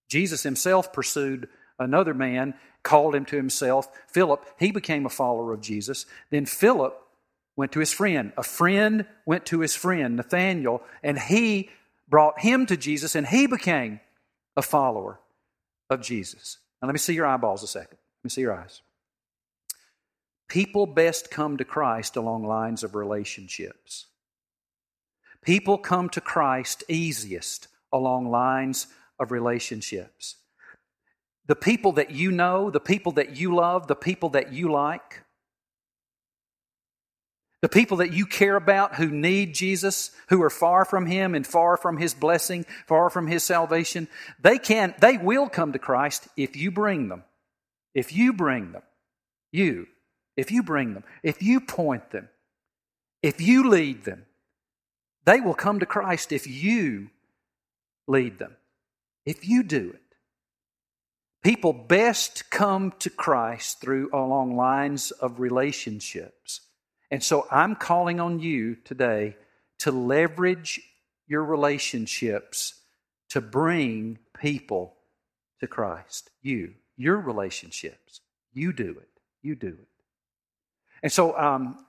Jesus 0.10 0.42
himself 0.42 0.92
pursued 0.92 1.48
another 1.78 2.16
man, 2.16 2.56
called 2.82 3.14
him 3.14 3.26
to 3.26 3.36
himself, 3.36 3.88
Philip. 4.08 4.44
He 4.58 4.72
became 4.72 5.06
a 5.06 5.10
follower 5.10 5.54
of 5.54 5.62
Jesus. 5.62 6.08
Then 6.32 6.48
Philip 6.48 7.00
went 7.56 7.72
to 7.74 7.80
his 7.80 7.94
friend. 7.94 8.34
A 8.38 8.44
friend 8.44 9.06
went 9.28 9.46
to 9.46 9.60
his 9.60 9.76
friend, 9.76 10.16
Nathanael, 10.16 10.82
and 11.04 11.20
he 11.20 11.70
brought 12.10 12.40
him 12.40 12.66
to 12.66 12.76
Jesus, 12.76 13.14
and 13.14 13.28
he 13.28 13.46
became 13.46 14.00
a 14.58 14.64
follower 14.64 15.20
of 15.92 16.02
Jesus. 16.02 16.58
Now, 16.82 16.88
let 16.88 16.94
me 16.94 17.00
see 17.00 17.14
your 17.14 17.28
eyeballs 17.28 17.62
a 17.62 17.68
second. 17.68 18.00
Let 18.20 18.24
me 18.24 18.30
see 18.32 18.42
your 18.42 18.58
eyes. 18.58 18.82
People 20.52 20.86
best 20.86 21.32
come 21.32 21.56
to 21.56 21.64
Christ 21.64 22.18
along 22.18 22.44
lines 22.44 22.84
of 22.84 22.94
relationships. 22.94 24.08
People 25.42 25.78
come 25.78 26.10
to 26.10 26.20
Christ 26.20 26.84
easiest 26.90 27.70
along 27.94 28.30
lines 28.30 28.88
of 29.18 29.32
relationships. 29.32 30.36
The 31.46 31.56
people 31.56 31.94
that 31.94 32.12
you 32.12 32.32
know, 32.32 32.70
the 32.70 32.82
people 32.82 33.14
that 33.14 33.38
you 33.38 33.56
love, 33.56 33.88
the 33.88 33.96
people 33.96 34.28
that 34.32 34.52
you 34.52 34.70
like, 34.70 35.24
the 37.62 37.70
people 37.70 37.98
that 37.98 38.12
you 38.12 38.26
care 38.26 38.58
about 38.58 38.96
who 38.96 39.10
need 39.10 39.54
Jesus, 39.54 40.12
who 40.28 40.44
are 40.44 40.50
far 40.50 40.84
from 40.84 41.06
Him 41.06 41.34
and 41.34 41.48
far 41.48 41.78
from 41.78 41.96
His 41.96 42.14
blessing, 42.14 42.66
far 42.88 43.10
from 43.10 43.26
His 43.26 43.46
salvation, 43.46 44.10
they 44.42 44.58
can, 44.58 44.96
they 45.00 45.18
will 45.18 45.48
come 45.48 45.72
to 45.72 45.80
Christ 45.80 46.28
if 46.36 46.58
you 46.58 46.72
bring 46.72 47.08
them. 47.08 47.24
If 47.94 48.12
you 48.12 48.34
bring 48.34 48.74
them. 48.74 48.84
You 49.54 49.88
if 50.36 50.52
you 50.52 50.64
bring 50.64 50.94
them, 50.94 51.04
if 51.24 51.42
you 51.42 51.60
point 51.60 52.12
them, 52.12 52.30
if 53.22 53.40
you 53.42 53.70
lead 53.70 54.04
them, 54.06 54.26
they 55.26 55.40
will 55.40 55.54
come 55.54 55.80
to 55.80 55.86
Christ 55.86 56.32
if 56.32 56.48
you 56.48 57.10
lead 58.08 58.40
them, 58.40 58.56
if 59.26 59.48
you 59.48 59.64
do 59.64 59.92
it. 59.94 60.02
People 61.44 61.74
best 61.74 62.50
come 62.50 62.94
to 63.00 63.10
Christ 63.10 63.82
through 63.82 64.10
along 64.14 64.56
lines 64.56 65.12
of 65.12 65.40
relationships. 65.40 66.62
And 67.10 67.24
so 67.24 67.48
I'm 67.52 67.76
calling 67.76 68.20
on 68.20 68.40
you 68.40 68.76
today 68.76 69.36
to 69.80 69.92
leverage 69.92 70.80
your 71.28 71.44
relationships 71.44 72.76
to 73.30 73.42
bring 73.42 74.20
people 74.40 74.98
to 75.62 75.68
Christ. 75.68 76.30
You, 76.42 76.74
your 76.98 77.18
relationships. 77.18 78.22
You 78.54 78.74
do 78.74 78.98
it. 79.00 79.10
You 79.42 79.56
do 79.56 79.70
it. 79.70 79.88
And 81.04 81.12
so, 81.12 81.38
um, 81.38 81.84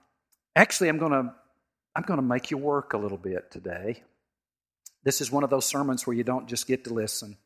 actually, 0.55 0.89
I'm 0.89 0.97
going 0.97 1.11
to 1.11 1.33
I'm 1.95 2.03
going 2.03 2.17
to 2.17 2.25
make 2.25 2.49
you 2.49 2.57
work 2.57 2.93
a 2.93 2.97
little 2.97 3.17
bit 3.17 3.51
today. 3.51 4.01
This 5.03 5.21
is 5.21 5.31
one 5.31 5.43
of 5.43 5.49
those 5.49 5.65
sermons 5.65 6.07
where 6.07 6.15
you 6.15 6.23
don't 6.23 6.47
just 6.47 6.65
get 6.65 6.85
to 6.85 6.93
listen. 6.93 7.37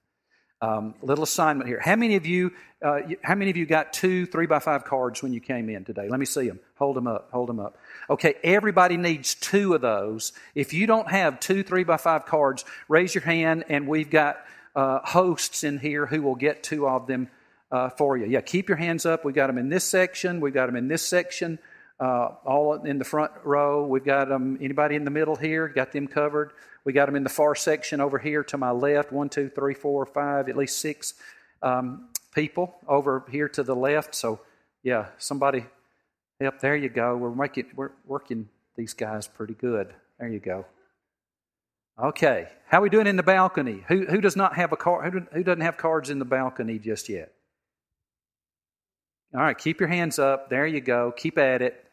Um, 0.60 0.96
little 1.02 1.24
assignment 1.24 1.68
here. 1.68 1.80
How 1.80 1.96
many 1.96 2.16
of 2.16 2.26
you? 2.26 2.52
Uh, 2.82 3.02
how 3.22 3.36
many 3.36 3.52
of 3.52 3.58
you 3.58 3.68
got 3.68 3.94
two 3.94 4.26
three 4.26 4.48
by 4.48 4.58
five 4.58 4.86
cards 4.86 5.22
when 5.22 5.32
you 5.32 5.40
came 5.40 5.70
in 5.70 5.86
today? 5.86 6.08
Let 6.10 6.20
me 6.20 6.26
see 6.26 6.48
them. 6.48 6.60
Hold 6.78 6.96
them 6.96 7.06
up. 7.06 7.30
Hold 7.32 7.50
them 7.50 7.60
up. 7.60 7.78
Okay, 8.10 8.36
everybody 8.44 8.98
needs 8.98 9.36
two 9.36 9.76
of 9.76 9.82
those. 9.82 10.34
If 10.56 10.74
you 10.74 10.88
don't 10.88 11.10
have 11.12 11.40
two 11.40 11.62
three 11.62 11.84
by 11.84 11.98
five 11.98 12.26
cards, 12.26 12.66
raise 12.88 13.14
your 13.14 13.24
hand, 13.24 13.66
and 13.70 13.88
we've 13.88 14.10
got 14.10 14.38
uh, 14.76 15.00
hosts 15.04 15.64
in 15.64 15.78
here 15.78 16.08
who 16.08 16.24
will 16.24 16.36
get 16.36 16.64
two 16.64 16.88
of 16.88 17.06
them 17.06 17.30
uh, 17.72 17.90
for 17.90 18.18
you. 18.18 18.26
Yeah, 18.26 18.42
keep 18.42 18.70
your 18.70 18.78
hands 18.78 19.06
up. 19.06 19.26
We've 19.26 19.36
got 19.36 19.48
them 19.48 19.58
in 19.58 19.70
this 19.70 19.84
section. 19.84 20.40
We've 20.40 20.54
got 20.54 20.68
them 20.68 20.76
in 20.76 20.88
this 20.88 21.02
section, 21.02 21.60
uh, 22.00 22.30
all 22.46 22.74
in 22.74 22.98
the 22.98 23.06
front 23.06 23.32
row. 23.44 23.86
We've 23.86 24.06
got 24.06 24.30
them, 24.30 24.58
anybody 24.62 24.96
in 24.96 25.04
the 25.04 25.12
middle 25.12 25.36
here, 25.36 25.68
got 25.68 25.92
them 25.92 26.08
covered. 26.08 26.52
We 26.86 26.94
got 26.94 27.08
them 27.08 27.16
in 27.16 27.24
the 27.24 27.30
far 27.30 27.56
section 27.56 28.00
over 28.00 28.18
here 28.18 28.44
to 28.46 28.58
my 28.58 28.72
left. 28.72 29.12
One, 29.12 29.30
two, 29.30 29.50
three, 29.50 29.74
four, 29.74 30.06
five, 30.06 30.48
at 30.48 30.56
least 30.56 30.80
six 30.80 31.16
um, 31.62 32.10
people 32.34 32.76
over 32.88 33.26
here 33.30 33.50
to 33.50 33.64
the 33.64 33.76
left. 33.76 34.16
So, 34.16 34.40
yeah, 34.84 35.08
somebody, 35.18 35.66
yep, 36.40 36.62
there 36.62 36.76
you 36.76 36.90
go. 36.90 37.18
We're 37.18 37.36
making, 37.36 37.66
we're 37.76 37.92
working 38.06 38.48
these 38.78 38.94
guys 38.94 39.28
pretty 39.28 39.56
good. 39.56 39.94
There 40.20 40.30
you 40.30 40.40
go. 40.40 40.66
Okay, 42.02 42.48
how 42.68 42.78
are 42.78 42.82
we 42.82 42.90
doing 42.90 43.08
in 43.08 43.16
the 43.16 43.24
balcony? 43.24 43.84
Who, 43.88 44.06
who 44.06 44.22
does 44.22 44.36
not 44.36 44.56
have 44.56 44.72
a 44.72 44.78
card? 44.78 45.12
Who, 45.12 45.22
who 45.34 45.44
doesn't 45.44 45.62
have 45.62 45.78
cards 45.78 46.12
in 46.12 46.20
the 46.20 46.26
balcony 46.26 46.78
just 46.78 47.10
yet? 47.10 47.34
All 49.34 49.42
right, 49.42 49.58
keep 49.58 49.80
your 49.80 49.90
hands 49.90 50.20
up. 50.20 50.50
There 50.50 50.66
you 50.66 50.80
go. 50.80 51.12
Keep 51.16 51.38
at 51.38 51.62
it. 51.62 51.84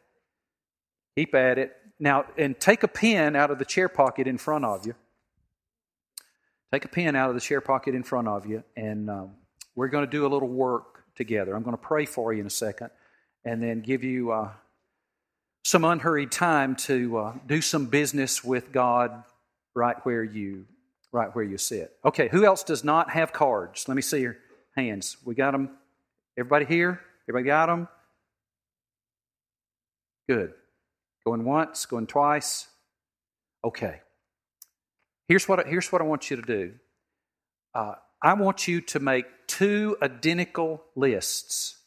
Keep 1.16 1.34
at 1.34 1.58
it. 1.58 1.76
Now, 1.98 2.26
and 2.38 2.58
take 2.58 2.82
a 2.82 2.88
pen 2.88 3.36
out 3.36 3.50
of 3.50 3.58
the 3.58 3.64
chair 3.64 3.88
pocket 3.88 4.26
in 4.26 4.38
front 4.38 4.64
of 4.64 4.86
you. 4.86 4.94
Take 6.72 6.84
a 6.84 6.88
pen 6.88 7.14
out 7.14 7.28
of 7.28 7.34
the 7.34 7.40
chair 7.40 7.60
pocket 7.60 7.94
in 7.94 8.02
front 8.02 8.26
of 8.26 8.46
you, 8.46 8.64
and 8.76 9.08
um, 9.08 9.30
we're 9.76 9.88
going 9.88 10.04
to 10.04 10.10
do 10.10 10.26
a 10.26 10.28
little 10.28 10.48
work 10.48 11.04
together. 11.14 11.54
I'm 11.54 11.62
going 11.62 11.76
to 11.76 11.82
pray 11.82 12.04
for 12.04 12.32
you 12.32 12.40
in 12.40 12.46
a 12.46 12.50
second, 12.50 12.90
and 13.44 13.62
then 13.62 13.80
give 13.80 14.02
you 14.02 14.32
uh, 14.32 14.50
some 15.64 15.84
unhurried 15.84 16.32
time 16.32 16.74
to 16.76 17.16
uh, 17.16 17.34
do 17.46 17.60
some 17.60 17.86
business 17.86 18.42
with 18.42 18.72
God 18.72 19.22
right 19.74 19.96
where 20.04 20.24
you 20.24 20.66
right 21.12 21.34
where 21.34 21.44
you 21.44 21.58
sit. 21.58 21.96
Okay, 22.04 22.28
who 22.28 22.44
else 22.44 22.64
does 22.64 22.82
not 22.82 23.10
have 23.10 23.32
cards? 23.32 23.86
Let 23.86 23.94
me 23.94 24.02
see 24.02 24.20
your 24.20 24.36
hands. 24.76 25.16
We 25.24 25.34
got 25.36 25.52
them. 25.52 25.70
Everybody 26.36 26.64
here? 26.64 27.00
Everybody 27.28 27.46
got 27.46 27.66
them? 27.66 27.88
Good. 30.28 30.52
Going 31.24 31.44
once, 31.44 31.86
going 31.86 32.06
twice. 32.06 32.68
Okay. 33.64 34.00
Here's 35.28 35.48
what, 35.48 35.66
here's 35.66 35.90
what 35.90 36.02
I 36.02 36.04
want 36.04 36.30
you 36.30 36.36
to 36.36 36.42
do 36.42 36.74
uh, 37.74 37.94
I 38.22 38.34
want 38.34 38.68
you 38.68 38.80
to 38.80 39.00
make 39.00 39.26
two 39.46 39.96
identical 40.02 40.82
lists. 40.94 41.78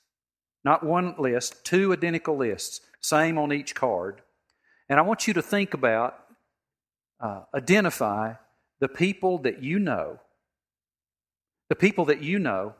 Not 0.63 0.83
one 0.83 1.15
list, 1.17 1.63
two 1.63 1.93
identical 1.93 2.35
lists, 2.35 2.81
same 2.99 3.37
on 3.37 3.53
each 3.53 3.73
card. 3.73 4.21
And 4.89 4.99
I 4.99 5.03
want 5.03 5.27
you 5.27 5.33
to 5.35 5.41
think 5.41 5.73
about, 5.73 6.15
uh, 7.19 7.43
identify 7.55 8.33
the 8.79 8.87
people 8.87 9.37
that 9.39 9.63
you 9.63 9.79
know, 9.79 10.19
the 11.69 11.75
people 11.75 12.05
that 12.05 12.21
you 12.21 12.39
know 12.39 12.73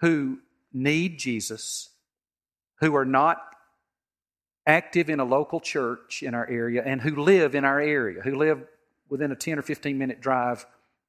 who 0.00 0.38
need 0.72 1.18
Jesus, 1.18 1.90
who 2.80 2.94
are 2.94 3.04
not 3.04 3.38
active 4.66 5.10
in 5.10 5.20
a 5.20 5.24
local 5.24 5.60
church 5.60 6.22
in 6.22 6.34
our 6.34 6.48
area, 6.48 6.82
and 6.84 7.00
who 7.00 7.16
live 7.16 7.54
in 7.54 7.64
our 7.64 7.80
area, 7.80 8.22
who 8.22 8.36
live 8.36 8.62
within 9.08 9.32
a 9.32 9.36
10 9.36 9.58
or 9.58 9.62
15 9.62 9.98
minute 9.98 10.20
drive 10.20 10.64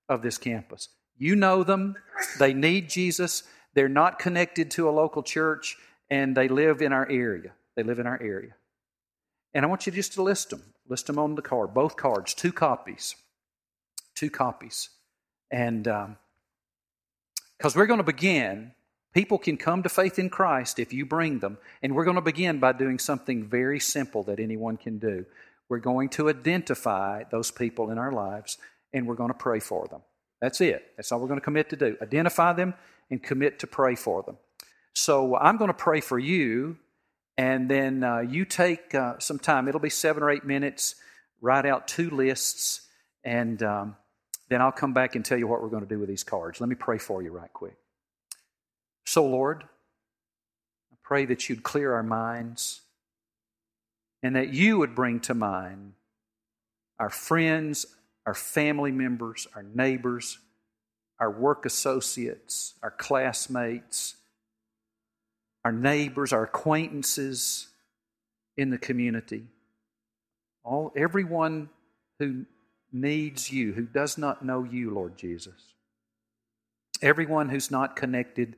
of 0.09 0.21
this 0.21 0.37
campus. 0.37 0.89
You 1.17 1.35
know 1.35 1.63
them, 1.63 1.95
they 2.39 2.53
need 2.53 2.89
Jesus, 2.89 3.43
they're 3.73 3.89
not 3.89 4.19
connected 4.19 4.71
to 4.71 4.89
a 4.89 4.91
local 4.91 5.23
church, 5.23 5.77
and 6.09 6.35
they 6.35 6.47
live 6.47 6.81
in 6.81 6.91
our 6.91 7.09
area. 7.09 7.53
They 7.75 7.83
live 7.83 7.99
in 7.99 8.07
our 8.07 8.21
area. 8.21 8.55
And 9.53 9.65
I 9.65 9.67
want 9.67 9.85
you 9.85 9.91
just 9.91 10.13
to 10.13 10.23
list 10.23 10.49
them. 10.49 10.63
List 10.87 11.07
them 11.07 11.17
on 11.17 11.35
the 11.35 11.41
card, 11.41 11.73
both 11.73 11.95
cards, 11.95 12.33
two 12.33 12.51
copies. 12.51 13.15
Two 14.15 14.29
copies. 14.29 14.89
And 15.49 15.83
because 15.83 16.05
um, 17.75 17.79
we're 17.79 17.85
going 17.85 17.99
to 17.99 18.03
begin 18.03 18.73
People 19.13 19.37
can 19.37 19.57
come 19.57 19.83
to 19.83 19.89
faith 19.89 20.17
in 20.17 20.29
Christ 20.29 20.79
if 20.79 20.91
you 20.91 21.05
bring 21.05 21.39
them. 21.39 21.57
And 21.81 21.95
we're 21.95 22.05
going 22.05 22.15
to 22.15 22.21
begin 22.21 22.59
by 22.59 22.73
doing 22.73 22.99
something 22.99 23.47
very 23.47 23.79
simple 23.79 24.23
that 24.23 24.39
anyone 24.39 24.77
can 24.77 24.97
do. 24.97 25.25
We're 25.69 25.79
going 25.79 26.09
to 26.09 26.29
identify 26.29 27.23
those 27.31 27.51
people 27.51 27.91
in 27.91 27.97
our 27.97 28.11
lives 28.11 28.57
and 28.91 29.07
we're 29.07 29.15
going 29.15 29.29
to 29.29 29.35
pray 29.35 29.59
for 29.59 29.87
them. 29.87 30.01
That's 30.41 30.61
it. 30.61 30.83
That's 30.97 31.11
all 31.11 31.19
we're 31.19 31.27
going 31.27 31.39
to 31.39 31.43
commit 31.43 31.69
to 31.69 31.75
do. 31.75 31.95
Identify 32.01 32.53
them 32.53 32.73
and 33.09 33.21
commit 33.21 33.59
to 33.59 33.67
pray 33.67 33.95
for 33.95 34.23
them. 34.23 34.37
So 34.93 35.35
I'm 35.35 35.57
going 35.57 35.69
to 35.69 35.73
pray 35.73 36.01
for 36.01 36.19
you, 36.19 36.77
and 37.37 37.69
then 37.69 38.03
uh, 38.03 38.19
you 38.19 38.45
take 38.45 38.93
uh, 38.93 39.17
some 39.19 39.39
time. 39.39 39.67
It'll 39.67 39.79
be 39.79 39.89
seven 39.89 40.21
or 40.21 40.29
eight 40.29 40.45
minutes. 40.45 40.95
Write 41.41 41.65
out 41.65 41.87
two 41.87 42.09
lists, 42.09 42.87
and 43.23 43.61
um, 43.63 43.95
then 44.49 44.61
I'll 44.61 44.71
come 44.71 44.93
back 44.93 45.15
and 45.15 45.25
tell 45.25 45.37
you 45.37 45.47
what 45.47 45.61
we're 45.61 45.69
going 45.69 45.83
to 45.83 45.89
do 45.89 45.99
with 45.99 46.09
these 46.09 46.23
cards. 46.23 46.61
Let 46.61 46.69
me 46.69 46.75
pray 46.75 46.99
for 46.99 47.23
you 47.23 47.31
right 47.31 47.51
quick. 47.51 47.77
So, 49.05 49.25
Lord, 49.25 49.63
I 50.91 50.95
pray 51.03 51.25
that 51.25 51.49
you'd 51.49 51.63
clear 51.63 51.93
our 51.93 52.03
minds 52.03 52.81
and 54.21 54.35
that 54.35 54.53
you 54.53 54.77
would 54.77 54.95
bring 54.95 55.19
to 55.21 55.33
mind 55.33 55.93
our 56.99 57.09
friends, 57.09 57.85
our 58.25 58.33
family 58.33 58.91
members, 58.91 59.47
our 59.55 59.63
neighbors, 59.63 60.39
our 61.19 61.29
work 61.29 61.65
associates, 61.65 62.73
our 62.81 62.91
classmates, 62.91 64.15
our 65.65 65.71
neighbors, 65.71 66.33
our 66.33 66.43
acquaintances 66.43 67.67
in 68.57 68.69
the 68.69 68.77
community. 68.77 69.43
All 70.63 70.93
everyone 70.95 71.69
who 72.19 72.45
needs 72.91 73.51
you, 73.51 73.73
who 73.73 73.83
does 73.83 74.17
not 74.17 74.45
know 74.45 74.63
you, 74.63 74.91
Lord 74.91 75.17
Jesus. 75.17 75.73
Everyone 77.01 77.49
who's 77.49 77.71
not 77.71 77.95
connected, 77.95 78.55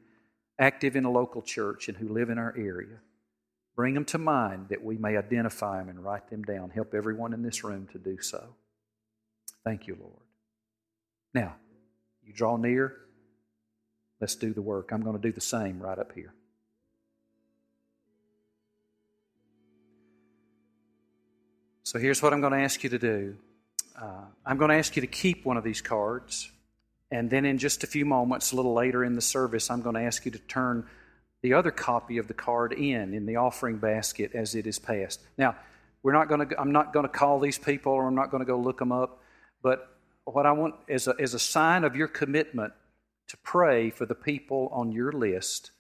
active 0.60 0.96
in 0.96 1.06
a 1.06 1.12
local 1.12 1.42
church, 1.42 1.88
and 1.88 1.98
who 1.98 2.10
live 2.10 2.30
in 2.30 2.38
our 2.38 2.54
area. 2.58 2.98
Bring 3.76 3.94
them 3.94 4.06
to 4.06 4.18
mind 4.18 4.68
that 4.70 4.84
we 4.84 4.98
may 4.98 5.18
identify 5.18 5.80
them 5.80 5.90
and 5.90 6.04
write 6.04 6.30
them 6.30 6.44
down. 6.44 6.70
Help 6.70 6.94
everyone 6.94 7.34
in 7.34 7.44
this 7.44 7.64
room 7.64 7.88
to 7.92 8.00
do 8.00 8.22
so. 8.22 8.56
Thank 9.66 9.88
you, 9.88 9.98
Lord. 10.00 10.24
Now, 11.34 11.56
you 12.24 12.32
draw 12.32 12.56
near. 12.56 12.96
Let's 14.22 14.36
do 14.36 14.54
the 14.54 14.62
work. 14.62 14.92
I'm 14.92 15.02
going 15.02 15.18
to 15.18 15.22
do 15.22 15.34
the 15.34 15.42
same 15.42 15.80
right 15.80 16.00
up 16.00 16.14
here. 16.14 16.34
So 21.84 22.00
here's 22.00 22.22
what 22.24 22.34
I'm 22.34 22.42
going 22.42 22.54
to 22.54 22.60
ask 22.60 22.84
you 22.84 22.90
to 22.90 22.98
do. 22.98 23.36
Uh, 24.02 24.24
I'm 24.46 24.58
going 24.58 24.70
to 24.70 24.76
ask 24.76 24.96
you 24.96 25.02
to 25.02 25.08
keep 25.08 25.46
one 25.46 25.58
of 25.58 25.64
these 25.64 25.82
cards. 25.82 26.50
And 27.12 27.30
then 27.30 27.46
in 27.46 27.58
just 27.58 27.84
a 27.84 27.88
few 27.88 28.06
moments, 28.06 28.52
a 28.52 28.56
little 28.56 28.74
later 28.74 29.04
in 29.04 29.16
the 29.16 29.22
service, 29.22 29.70
I'm 29.70 29.82
going 29.82 29.96
to 29.96 30.02
ask 30.02 30.26
you 30.26 30.32
to 30.32 30.40
turn 30.40 30.88
the 31.44 31.54
other 31.54 31.72
copy 31.72 32.18
of 32.18 32.28
the 32.28 32.34
card 32.34 32.74
in 32.74 33.14
in 33.14 33.26
the 33.26 33.36
offering 33.36 33.78
basket 33.78 34.32
as 34.34 34.56
it 34.56 34.66
is 34.66 34.80
passed. 34.80 35.22
Now, 35.38 35.56
we're 36.02 36.14
not 36.14 36.28
going 36.28 36.48
to, 36.48 36.60
I'm 36.60 36.72
not 36.72 36.94
going 36.94 37.06
to 37.06 37.12
call 37.12 37.40
these 37.40 37.58
people 37.58 37.92
or 37.92 38.08
I'm 38.08 38.16
not 38.16 38.32
going 38.32 38.42
to 38.42 38.48
go 38.48 38.58
look 38.58 38.80
them 38.80 38.92
up, 38.92 39.22
but 39.62 39.96
what 40.26 40.46
I 40.46 40.52
want 40.52 40.76
is 40.88 41.08
a, 41.08 41.16
a 41.20 41.28
sign 41.28 41.84
of 41.84 41.96
your 41.96 42.08
commitment 42.08 42.74
to 43.28 43.38
pray 43.38 43.90
for 43.90 44.06
the 44.06 44.16
people 44.16 44.70
on 44.72 44.92
your 44.92 45.12
list 45.12 45.72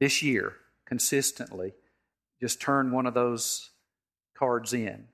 this 0.00 0.22
year 0.22 0.54
consistently. 0.86 1.74
Just 2.40 2.60
turn 2.60 2.92
one 2.92 3.06
of 3.06 3.14
those 3.14 3.70
cards 4.36 4.72
in. 4.72 5.08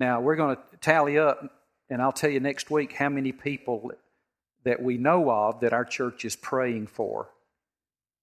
Now, 0.00 0.20
we're 0.20 0.36
going 0.36 0.56
to 0.56 0.62
tally 0.80 1.18
up, 1.18 1.40
and 1.88 2.02
I'll 2.02 2.12
tell 2.12 2.30
you 2.30 2.40
next 2.40 2.70
week 2.70 2.92
how 2.92 3.08
many 3.08 3.32
people 3.32 3.92
that 4.64 4.82
we 4.82 4.96
know 4.96 5.30
of 5.30 5.60
that 5.60 5.72
our 5.72 5.84
church 5.84 6.24
is 6.24 6.36
praying 6.36 6.86
for 6.86 7.30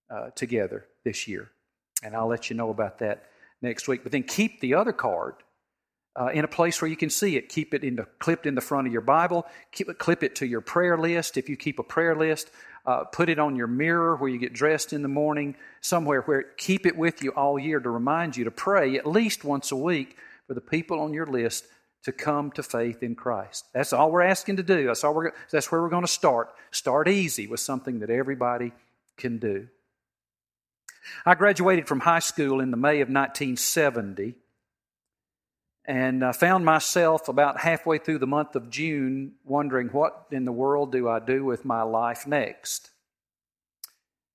uh, 0.09 0.29
together 0.35 0.85
this 1.03 1.27
year. 1.27 1.49
And 2.03 2.15
I'll 2.15 2.27
let 2.27 2.49
you 2.49 2.55
know 2.55 2.69
about 2.69 2.99
that 2.99 3.25
next 3.61 3.87
week. 3.87 4.03
But 4.03 4.11
then 4.11 4.23
keep 4.23 4.59
the 4.59 4.73
other 4.73 4.91
card 4.91 5.35
uh, 6.19 6.27
in 6.27 6.43
a 6.43 6.47
place 6.47 6.81
where 6.81 6.89
you 6.89 6.97
can 6.97 7.09
see 7.09 7.37
it. 7.37 7.49
Keep 7.49 7.73
it 7.73 7.83
in 7.83 7.95
the, 7.95 8.05
clipped 8.19 8.45
in 8.45 8.55
the 8.55 8.61
front 8.61 8.87
of 8.87 8.93
your 8.93 9.01
Bible. 9.01 9.45
Keep 9.71 9.97
clip 9.99 10.23
it 10.23 10.35
to 10.35 10.45
your 10.45 10.61
prayer 10.61 10.97
list. 10.97 11.37
If 11.37 11.47
you 11.47 11.55
keep 11.55 11.79
a 11.79 11.83
prayer 11.83 12.15
list, 12.15 12.49
uh, 12.85 13.03
put 13.05 13.29
it 13.29 13.39
on 13.39 13.55
your 13.55 13.67
mirror 13.67 14.15
where 14.15 14.29
you 14.29 14.39
get 14.39 14.53
dressed 14.53 14.91
in 14.91 15.03
the 15.03 15.07
morning, 15.07 15.55
somewhere 15.79 16.21
where 16.21 16.43
keep 16.57 16.85
it 16.85 16.97
with 16.97 17.23
you 17.23 17.31
all 17.31 17.59
year 17.59 17.79
to 17.79 17.89
remind 17.89 18.35
you 18.35 18.43
to 18.45 18.51
pray 18.51 18.97
at 18.97 19.05
least 19.05 19.43
once 19.43 19.71
a 19.71 19.75
week 19.75 20.17
for 20.47 20.53
the 20.55 20.61
people 20.61 20.99
on 20.99 21.13
your 21.13 21.27
list 21.27 21.65
to 22.03 22.11
come 22.11 22.51
to 22.51 22.63
faith 22.63 23.03
in 23.03 23.15
Christ. 23.15 23.65
That's 23.73 23.93
all 23.93 24.11
we're 24.11 24.21
asking 24.21 24.57
to 24.57 24.63
do. 24.63 24.87
That's 24.87 25.03
all 25.03 25.13
we're. 25.13 25.31
That's 25.51 25.71
where 25.71 25.81
we're 25.81 25.89
going 25.89 26.05
to 26.05 26.11
start. 26.11 26.49
Start 26.71 27.07
easy 27.07 27.47
with 27.47 27.59
something 27.59 27.99
that 27.99 28.09
everybody 28.09 28.71
can 29.17 29.37
do. 29.37 29.67
I 31.25 31.35
graduated 31.35 31.87
from 31.87 31.99
high 31.99 32.19
school 32.19 32.59
in 32.59 32.71
the 32.71 32.77
May 32.77 33.01
of 33.01 33.09
1970 33.09 34.35
and 35.85 36.23
I 36.23 36.31
found 36.31 36.63
myself 36.63 37.27
about 37.27 37.59
halfway 37.59 37.97
through 37.97 38.19
the 38.19 38.27
month 38.27 38.55
of 38.55 38.69
June 38.69 39.33
wondering 39.43 39.87
what 39.87 40.27
in 40.31 40.45
the 40.45 40.51
world 40.51 40.91
do 40.91 41.09
I 41.09 41.19
do 41.19 41.43
with 41.43 41.65
my 41.65 41.81
life 41.81 42.27
next? 42.27 42.91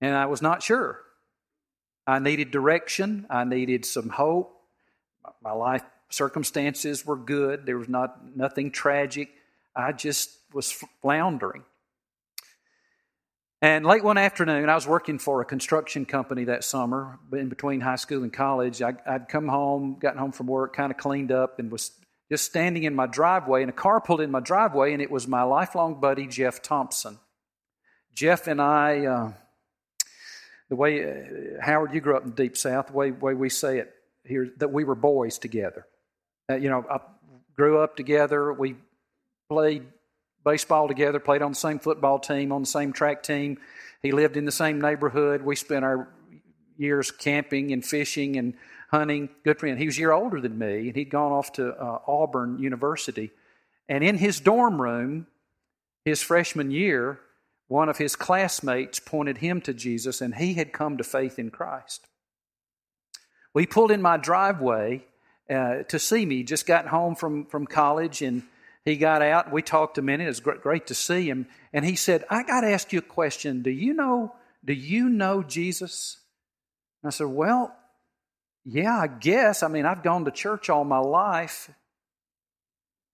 And 0.00 0.14
I 0.14 0.26
was 0.26 0.42
not 0.42 0.62
sure. 0.62 1.00
I 2.06 2.18
needed 2.18 2.50
direction, 2.50 3.26
I 3.30 3.44
needed 3.44 3.84
some 3.84 4.08
hope. 4.08 4.52
My 5.42 5.52
life 5.52 5.82
circumstances 6.10 7.04
were 7.04 7.16
good, 7.16 7.66
there 7.66 7.78
was 7.78 7.88
not 7.88 8.36
nothing 8.36 8.70
tragic. 8.70 9.30
I 9.74 9.92
just 9.92 10.30
was 10.52 10.72
floundering. 11.02 11.64
And 13.62 13.86
late 13.86 14.04
one 14.04 14.18
afternoon, 14.18 14.68
I 14.68 14.74
was 14.74 14.86
working 14.86 15.18
for 15.18 15.40
a 15.40 15.44
construction 15.44 16.04
company 16.04 16.44
that 16.44 16.62
summer, 16.62 17.18
in 17.32 17.48
between 17.48 17.80
high 17.80 17.96
school 17.96 18.22
and 18.22 18.32
college. 18.32 18.82
I, 18.82 18.94
would 19.06 19.28
come 19.28 19.48
home, 19.48 19.96
gotten 19.98 20.18
home 20.18 20.32
from 20.32 20.46
work, 20.46 20.76
kind 20.76 20.92
of 20.92 20.98
cleaned 20.98 21.32
up, 21.32 21.58
and 21.58 21.70
was 21.70 21.92
just 22.30 22.44
standing 22.44 22.84
in 22.84 22.94
my 22.94 23.06
driveway. 23.06 23.62
And 23.62 23.70
a 23.70 23.72
car 23.72 24.00
pulled 24.00 24.20
in 24.20 24.30
my 24.30 24.40
driveway, 24.40 24.92
and 24.92 25.00
it 25.00 25.10
was 25.10 25.26
my 25.26 25.42
lifelong 25.42 26.00
buddy, 26.00 26.26
Jeff 26.26 26.60
Thompson. 26.60 27.18
Jeff 28.14 28.46
and 28.46 28.60
I, 28.60 29.06
uh, 29.06 29.32
the 30.68 30.76
way, 30.76 31.04
uh, 31.04 31.62
Howard, 31.62 31.94
you 31.94 32.00
grew 32.00 32.16
up 32.16 32.24
in 32.24 32.30
the 32.30 32.36
Deep 32.36 32.56
South, 32.56 32.88
the 32.88 32.92
way, 32.92 33.10
way 33.10 33.32
we 33.32 33.48
say 33.48 33.78
it 33.78 33.92
here, 34.24 34.50
that 34.58 34.72
we 34.72 34.84
were 34.84 34.94
boys 34.94 35.38
together. 35.38 35.86
Uh, 36.48 36.54
you 36.54 36.68
know, 36.68 36.84
I 36.88 37.00
grew 37.56 37.78
up 37.78 37.96
together. 37.96 38.52
We 38.52 38.76
played 39.48 39.84
baseball 40.44 40.86
together, 40.86 41.18
played 41.18 41.42
on 41.42 41.52
the 41.52 41.56
same 41.56 41.78
football 41.78 42.18
team, 42.18 42.52
on 42.52 42.62
the 42.62 42.66
same 42.66 42.92
track 42.92 43.22
team. 43.22 43.58
He 44.02 44.12
lived 44.12 44.36
in 44.36 44.44
the 44.44 44.52
same 44.52 44.80
neighborhood. 44.80 45.42
We 45.42 45.56
spent 45.56 45.84
our 45.84 46.08
years 46.76 47.10
camping 47.10 47.72
and 47.72 47.84
fishing 47.84 48.36
and 48.36 48.54
hunting. 48.90 49.28
Good 49.42 49.58
friend. 49.58 49.78
He 49.78 49.86
was 49.86 49.96
a 49.96 50.00
year 50.00 50.12
older 50.12 50.40
than 50.40 50.56
me, 50.56 50.88
and 50.88 50.96
he'd 50.96 51.10
gone 51.10 51.32
off 51.32 51.52
to 51.54 51.74
uh, 51.74 51.98
Auburn 52.06 52.58
University. 52.58 53.32
And 53.88 54.04
in 54.04 54.18
his 54.18 54.38
dorm 54.38 54.80
room, 54.80 55.26
his 56.04 56.22
freshman 56.22 56.70
year, 56.70 57.18
one 57.66 57.88
of 57.88 57.98
his 57.98 58.14
classmates 58.14 59.00
pointed 59.00 59.38
him 59.38 59.60
to 59.62 59.74
Jesus, 59.74 60.20
and 60.20 60.36
he 60.36 60.54
had 60.54 60.72
come 60.72 60.96
to 60.98 61.04
faith 61.04 61.40
in 61.40 61.50
Christ. 61.50 62.06
We 63.52 63.66
pulled 63.66 63.90
in 63.90 64.02
my 64.02 64.16
driveway 64.16 65.06
uh, 65.50 65.82
to 65.84 65.98
see 65.98 66.26
me. 66.26 66.42
Just 66.42 66.66
got 66.66 66.86
home 66.86 67.14
from, 67.14 67.46
from 67.46 67.66
college, 67.66 68.22
and 68.22 68.42
he 68.84 68.96
got 68.96 69.22
out. 69.22 69.52
We 69.52 69.62
talked 69.62 69.98
a 69.98 70.02
minute. 70.02 70.24
It 70.24 70.28
was 70.28 70.40
great 70.40 70.86
to 70.88 70.94
see 70.94 71.28
him. 71.28 71.46
And 71.72 71.84
he 71.84 71.96
said, 71.96 72.24
I 72.30 72.42
got 72.42 72.60
to 72.60 72.68
ask 72.68 72.92
you 72.92 73.00
a 73.00 73.02
question. 73.02 73.62
Do 73.62 73.70
you 73.70 73.94
know, 73.94 74.34
do 74.64 74.72
you 74.72 75.08
know 75.08 75.42
Jesus? 75.42 76.18
And 77.02 77.08
I 77.08 77.10
said, 77.10 77.26
Well, 77.26 77.74
yeah, 78.64 78.98
I 78.98 79.06
guess. 79.06 79.62
I 79.62 79.68
mean, 79.68 79.86
I've 79.86 80.02
gone 80.02 80.24
to 80.24 80.30
church 80.30 80.70
all 80.70 80.84
my 80.84 80.98
life. 80.98 81.70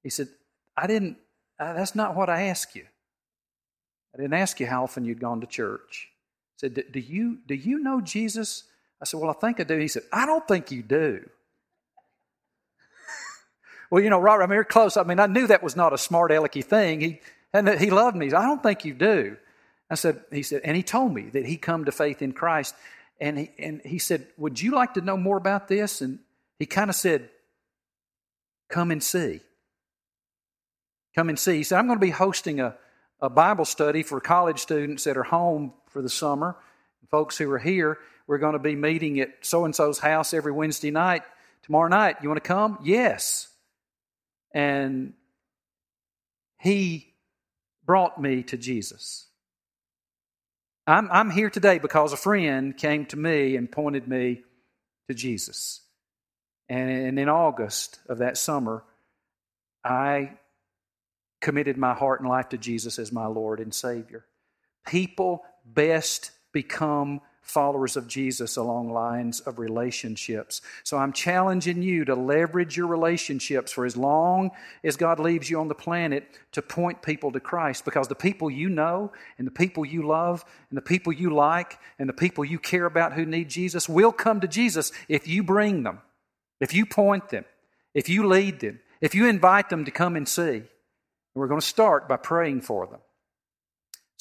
He 0.03 0.11
said, 0.11 0.29
I 0.77 0.87
didn't, 0.87 1.19
uh, 1.59 1.75
that's 1.75 1.95
not 1.95 2.17
what 2.17 2.29
I 2.29 2.45
asked 2.45 2.75
you. 2.75 2.87
I 4.15 4.19
didn't 4.19 4.35
ask 4.35 4.61
you 4.61 4.67
how 4.67 4.83
often 4.83 5.05
you'd 5.05 5.21
gone 5.21 5.41
to 5.41 5.47
church. 5.47 6.09
He 6.57 6.69
said, 6.69 6.85
Do 6.93 7.01
you, 7.01 7.39
do 7.47 7.55
you 7.55 7.79
know 7.79 8.01
Jesus? 8.01 8.65
I 9.01 9.05
said, 9.05 9.21
Well, 9.21 9.31
I 9.31 9.35
think 9.35 9.61
I 9.61 9.65
do. 9.65 9.79
He 9.79 9.89
said, 9.89 10.03
I 10.13 10.27
don't 10.27 10.47
think 10.47 10.71
you 10.71 10.83
do. 10.83 11.29
Well, 13.93 14.03
you 14.03 14.09
know, 14.09 14.19
Robert, 14.19 14.45
I'm 14.45 14.51
here 14.51 14.65
close. 14.65 14.97
I 14.97 15.03
mean, 15.03 15.21
I 15.21 15.27
knew 15.27 15.49
that 15.49 15.63
was 15.63 15.77
not 15.77 15.93
a 15.93 15.99
smart 15.99 16.31
alecky 16.31 16.65
thing. 16.65 17.03
He, 17.03 17.21
and 17.53 17.69
he 17.69 17.91
loved 17.91 18.17
me. 18.17 18.29
I 18.29 18.47
don't 18.47 18.63
think 18.63 18.87
you 18.87 18.95
do. 18.95 19.37
I 19.91 19.97
said, 19.97 20.23
he 20.33 20.43
said, 20.43 20.63
and 20.65 20.75
he 20.75 20.83
told 20.83 21.13
me 21.13 21.29
that 21.29 21.45
he 21.45 21.59
come 21.59 21.85
to 21.85 21.93
faith 21.93 22.23
in 22.23 22.33
Christ. 22.33 22.75
And 23.21 23.39
he, 23.39 23.51
and 23.59 23.83
he 23.85 23.99
said, 23.99 24.27
would 24.39 24.59
you 24.59 24.71
like 24.71 24.95
to 24.95 25.03
know 25.03 25.19
more 25.19 25.37
about 25.37 25.69
this? 25.69 26.01
And 26.01 26.21
he 26.59 26.65
kind 26.65 26.89
of 26.89 26.97
said, 26.97 27.29
come 28.71 28.91
and 28.91 29.03
see. 29.03 29.41
Come 31.15 31.29
and 31.29 31.39
see. 31.39 31.59
He 31.59 31.63
said, 31.63 31.79
I'm 31.79 31.87
going 31.87 31.99
to 31.99 32.07
be 32.07 32.13
hosting 32.13 32.61
a, 32.61 32.75
a 33.21 33.29
Bible 33.29 33.67
study 33.67 34.03
for 34.03 34.23
college 34.23 34.61
students 34.61 35.05
that 35.05 35.19
are 35.19 35.23
home 35.23 35.75
for 35.91 36.01
the 36.01 36.09
summer. 36.09 36.57
Folks 37.11 37.37
who 37.37 37.51
are 37.51 37.59
here, 37.59 37.99
we're 38.27 38.39
going 38.39 38.55
to 38.55 38.59
be 38.59 38.75
meeting 38.75 39.21
at 39.21 39.35
so 39.43 39.67
and 39.67 39.77
so's 39.77 39.99
house 39.99 40.33
every 40.33 40.53
Wednesday 40.53 40.91
night. 40.91 41.25
Tomorrow 41.65 41.89
night, 41.89 42.17
you 42.23 42.31
want 42.31 42.43
to 42.43 42.49
come? 42.49 42.79
Yes. 42.83 43.49
And 44.55 45.15
he 46.59 47.15
brought 47.85 48.21
me 48.21 48.43
to 48.45 48.57
Jesus. 48.57 49.27
I'm, 50.87 51.09
I'm 51.11 51.31
here 51.31 51.51
today 51.51 51.79
because 51.79 52.13
a 52.13 52.17
friend 52.17 52.77
came 52.77 53.07
to 53.07 53.17
me 53.17 53.57
and 53.57 53.71
pointed 53.71 54.09
me 54.09 54.43
to 55.09 55.15
Jesus. 55.15 55.81
And 56.69 57.19
in 57.19 57.29
August 57.29 58.01
of 58.09 58.19
that 58.19 58.37
summer, 58.37 58.85
I 59.85 60.33
committed 61.41 61.77
my 61.77 61.95
heart 61.95 62.21
and 62.21 62.29
life 62.29 62.49
to 62.51 62.59
Jesus 62.59 62.99
as 62.99 63.13
my 63.13 63.27
Lord 63.27 63.61
and 63.61 63.75
Savior. 63.75 64.25
People 64.87 65.43
best 65.65 66.31
become 66.53 67.21
followers 67.43 67.97
of 67.97 68.07
Jesus 68.07 68.57
along 68.57 68.93
lines 68.93 69.41
of 69.41 69.59
relationships. 69.59 70.63
So 70.85 70.97
I'm 70.97 71.13
challenging 71.13 71.83
you 71.83 72.05
to 72.05 72.15
leverage 72.15 72.77
your 72.77 72.87
relationships 72.87 73.73
for 73.73 73.85
as 73.85 73.97
long 73.97 74.53
as 74.85 74.97
God 74.97 75.19
leaves 75.19 75.51
you 75.51 75.61
on 75.61 75.69
the 75.69 75.75
planet 75.75 76.25
to 76.53 76.63
point 76.63 77.03
people 77.03 77.33
to 77.33 77.41
Christ 77.41 77.85
because 77.85 78.09
the 78.09 78.15
people 78.15 78.51
you 78.51 78.69
know 78.69 79.13
and 79.39 79.47
the 79.47 79.53
people 79.53 79.85
you 79.85 80.07
love 80.07 80.45
and 80.71 80.77
the 80.77 80.83
people 80.83 81.13
you 81.13 81.35
like 81.35 81.79
and 81.99 82.09
the 82.09 82.15
people 82.15 82.45
you 82.45 82.59
care 82.59 82.87
about 82.87 83.13
who 83.13 83.27
need 83.27 83.51
Jesus 83.51 83.89
will 83.89 84.13
come 84.13 84.41
to 84.41 84.49
Jesus 84.49 84.93
if 85.09 85.27
you 85.27 85.43
bring 85.43 85.83
them, 85.83 86.01
if 86.61 86.73
you 86.73 86.87
point 86.87 87.31
them, 87.31 87.45
if 87.93 88.09
you 88.09 88.27
lead 88.27 88.61
them, 88.61 88.81
if 89.01 89.15
you 89.15 89.29
invite 89.29 89.69
them 89.69 89.85
to 89.85 89.91
come 89.91 90.17
and 90.17 90.29
see. 90.29 90.63
We're 91.35 91.49
going 91.49 91.61
to 91.61 91.67
start 91.67 92.09
by 92.09 92.19
praying 92.19 92.61
for 92.61 92.87
them. 92.87 93.01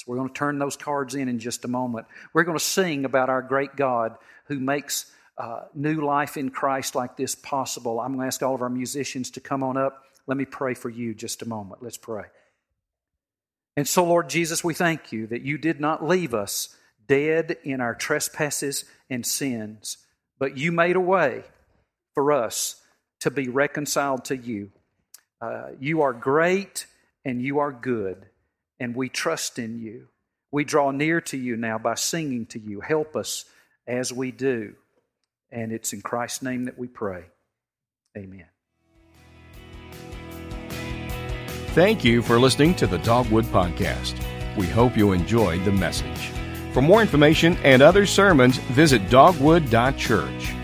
So 0.02 0.12
we're 0.12 0.18
going 0.18 0.30
to 0.30 0.34
turn 0.34 0.58
those 0.58 0.76
cards 0.76 1.14
in 1.14 1.30
in 1.30 1.38
just 1.38 1.64
a 1.64 1.68
moment. 1.68 2.08
We're 2.34 2.44
going 2.44 2.58
to 2.58 2.64
sing 2.64 3.06
about 3.06 3.30
our 3.30 3.44
great 3.44 3.76
God 3.76 4.16
who 4.46 4.60
makes 4.60 5.06
uh, 5.38 5.62
new 5.76 6.02
life 6.02 6.38
in 6.38 6.50
Christ 6.50 6.96
like 6.96 7.18
this 7.18 7.36
possible. 7.36 8.00
I'm 8.00 8.14
going 8.14 8.22
to 8.22 8.26
ask 8.26 8.42
all 8.42 8.56
of 8.56 8.64
our 8.64 8.70
musicians 8.70 9.30
to 9.32 9.42
come 9.42 9.62
on 9.62 9.78
up. 9.78 10.04
Let 10.26 10.38
me 10.38 10.46
pray 10.46 10.74
for 10.74 10.90
you 10.90 11.14
just 11.14 11.44
a 11.44 11.48
moment. 11.48 11.84
Let's 11.84 11.98
pray. 11.98 12.24
And 13.78 13.88
so, 13.88 14.04
Lord 14.04 14.28
Jesus, 14.28 14.64
we 14.64 14.74
thank 14.74 15.12
you 15.12 15.28
that 15.28 15.44
you 15.44 15.60
did 15.60 15.80
not 15.80 16.04
leave 16.04 16.34
us 16.34 16.76
dead 17.08 17.58
in 17.64 17.80
our 17.80 17.94
trespasses 17.94 18.86
and 19.08 19.24
sins, 19.24 19.98
but 20.40 20.58
you 20.58 20.72
made 20.72 20.96
a 20.96 21.02
way 21.02 21.44
for 22.16 22.32
us 22.32 22.82
to 23.20 23.30
be 23.30 23.50
reconciled 23.50 24.26
to 24.26 24.36
you. 24.36 24.72
Uh, 25.40 25.68
you 25.80 26.02
are 26.02 26.14
great 26.14 26.88
and 27.24 27.40
you 27.40 27.60
are 27.60 27.72
good, 27.72 28.26
and 28.82 28.96
we 28.96 29.08
trust 29.08 29.60
in 29.60 29.78
you. 29.78 30.08
We 30.52 30.64
draw 30.64 30.90
near 30.90 31.22
to 31.22 31.38
you 31.38 31.56
now 31.56 31.78
by 31.78 31.94
singing 31.94 32.48
to 32.48 32.60
you. 32.60 32.82
Help 32.82 33.16
us 33.16 33.46
as 33.86 34.12
we 34.12 34.32
do. 34.32 34.74
And 35.52 35.72
it's 35.72 35.94
in 35.94 36.02
Christ's 36.02 36.42
name 36.42 36.66
that 36.66 36.80
we 36.80 36.88
pray. 36.88 37.26
Amen. 38.18 38.48
Thank 41.74 42.04
you 42.04 42.24
for 42.24 42.40
listening 42.40 42.74
to 42.76 42.88
the 42.88 42.98
Dogwood 42.98 43.46
Podcast. 43.46 44.16
We 44.58 44.66
hope 44.66 44.98
you 44.98 45.12
enjoyed 45.12 45.64
the 45.64 45.72
message. 45.72 46.32
For 46.74 46.82
more 46.82 47.02
information 47.02 47.58
and 47.64 47.84
other 47.84 48.08
sermons, 48.08 48.58
visit 48.58 49.12
dogwood.church. 49.12 50.56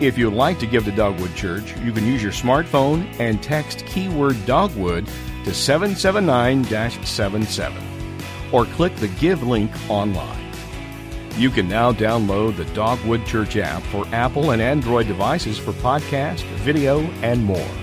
If 0.00 0.16
you'd 0.16 0.32
like 0.32 0.58
to 0.60 0.66
give 0.66 0.86
to 0.86 0.92
Dogwood 0.92 1.34
Church, 1.36 1.76
you 1.80 1.92
can 1.92 2.06
use 2.06 2.22
your 2.22 2.32
smartphone 2.32 3.04
and 3.20 3.42
text 3.42 3.84
keyword 3.84 4.46
Dogwood 4.46 5.06
to 5.44 5.54
779 5.54 6.64
77 7.04 7.82
or 8.52 8.64
click 8.66 8.94
the 8.96 9.08
Give 9.08 9.42
link 9.42 9.70
online. 9.88 10.38
You 11.36 11.50
can 11.50 11.68
now 11.68 11.92
download 11.92 12.56
the 12.56 12.64
Dogwood 12.66 13.24
Church 13.24 13.56
app 13.56 13.82
for 13.84 14.06
Apple 14.08 14.50
and 14.50 14.60
Android 14.60 15.06
devices 15.06 15.58
for 15.58 15.72
podcast, 15.72 16.42
video, 16.58 17.00
and 17.22 17.44
more. 17.44 17.79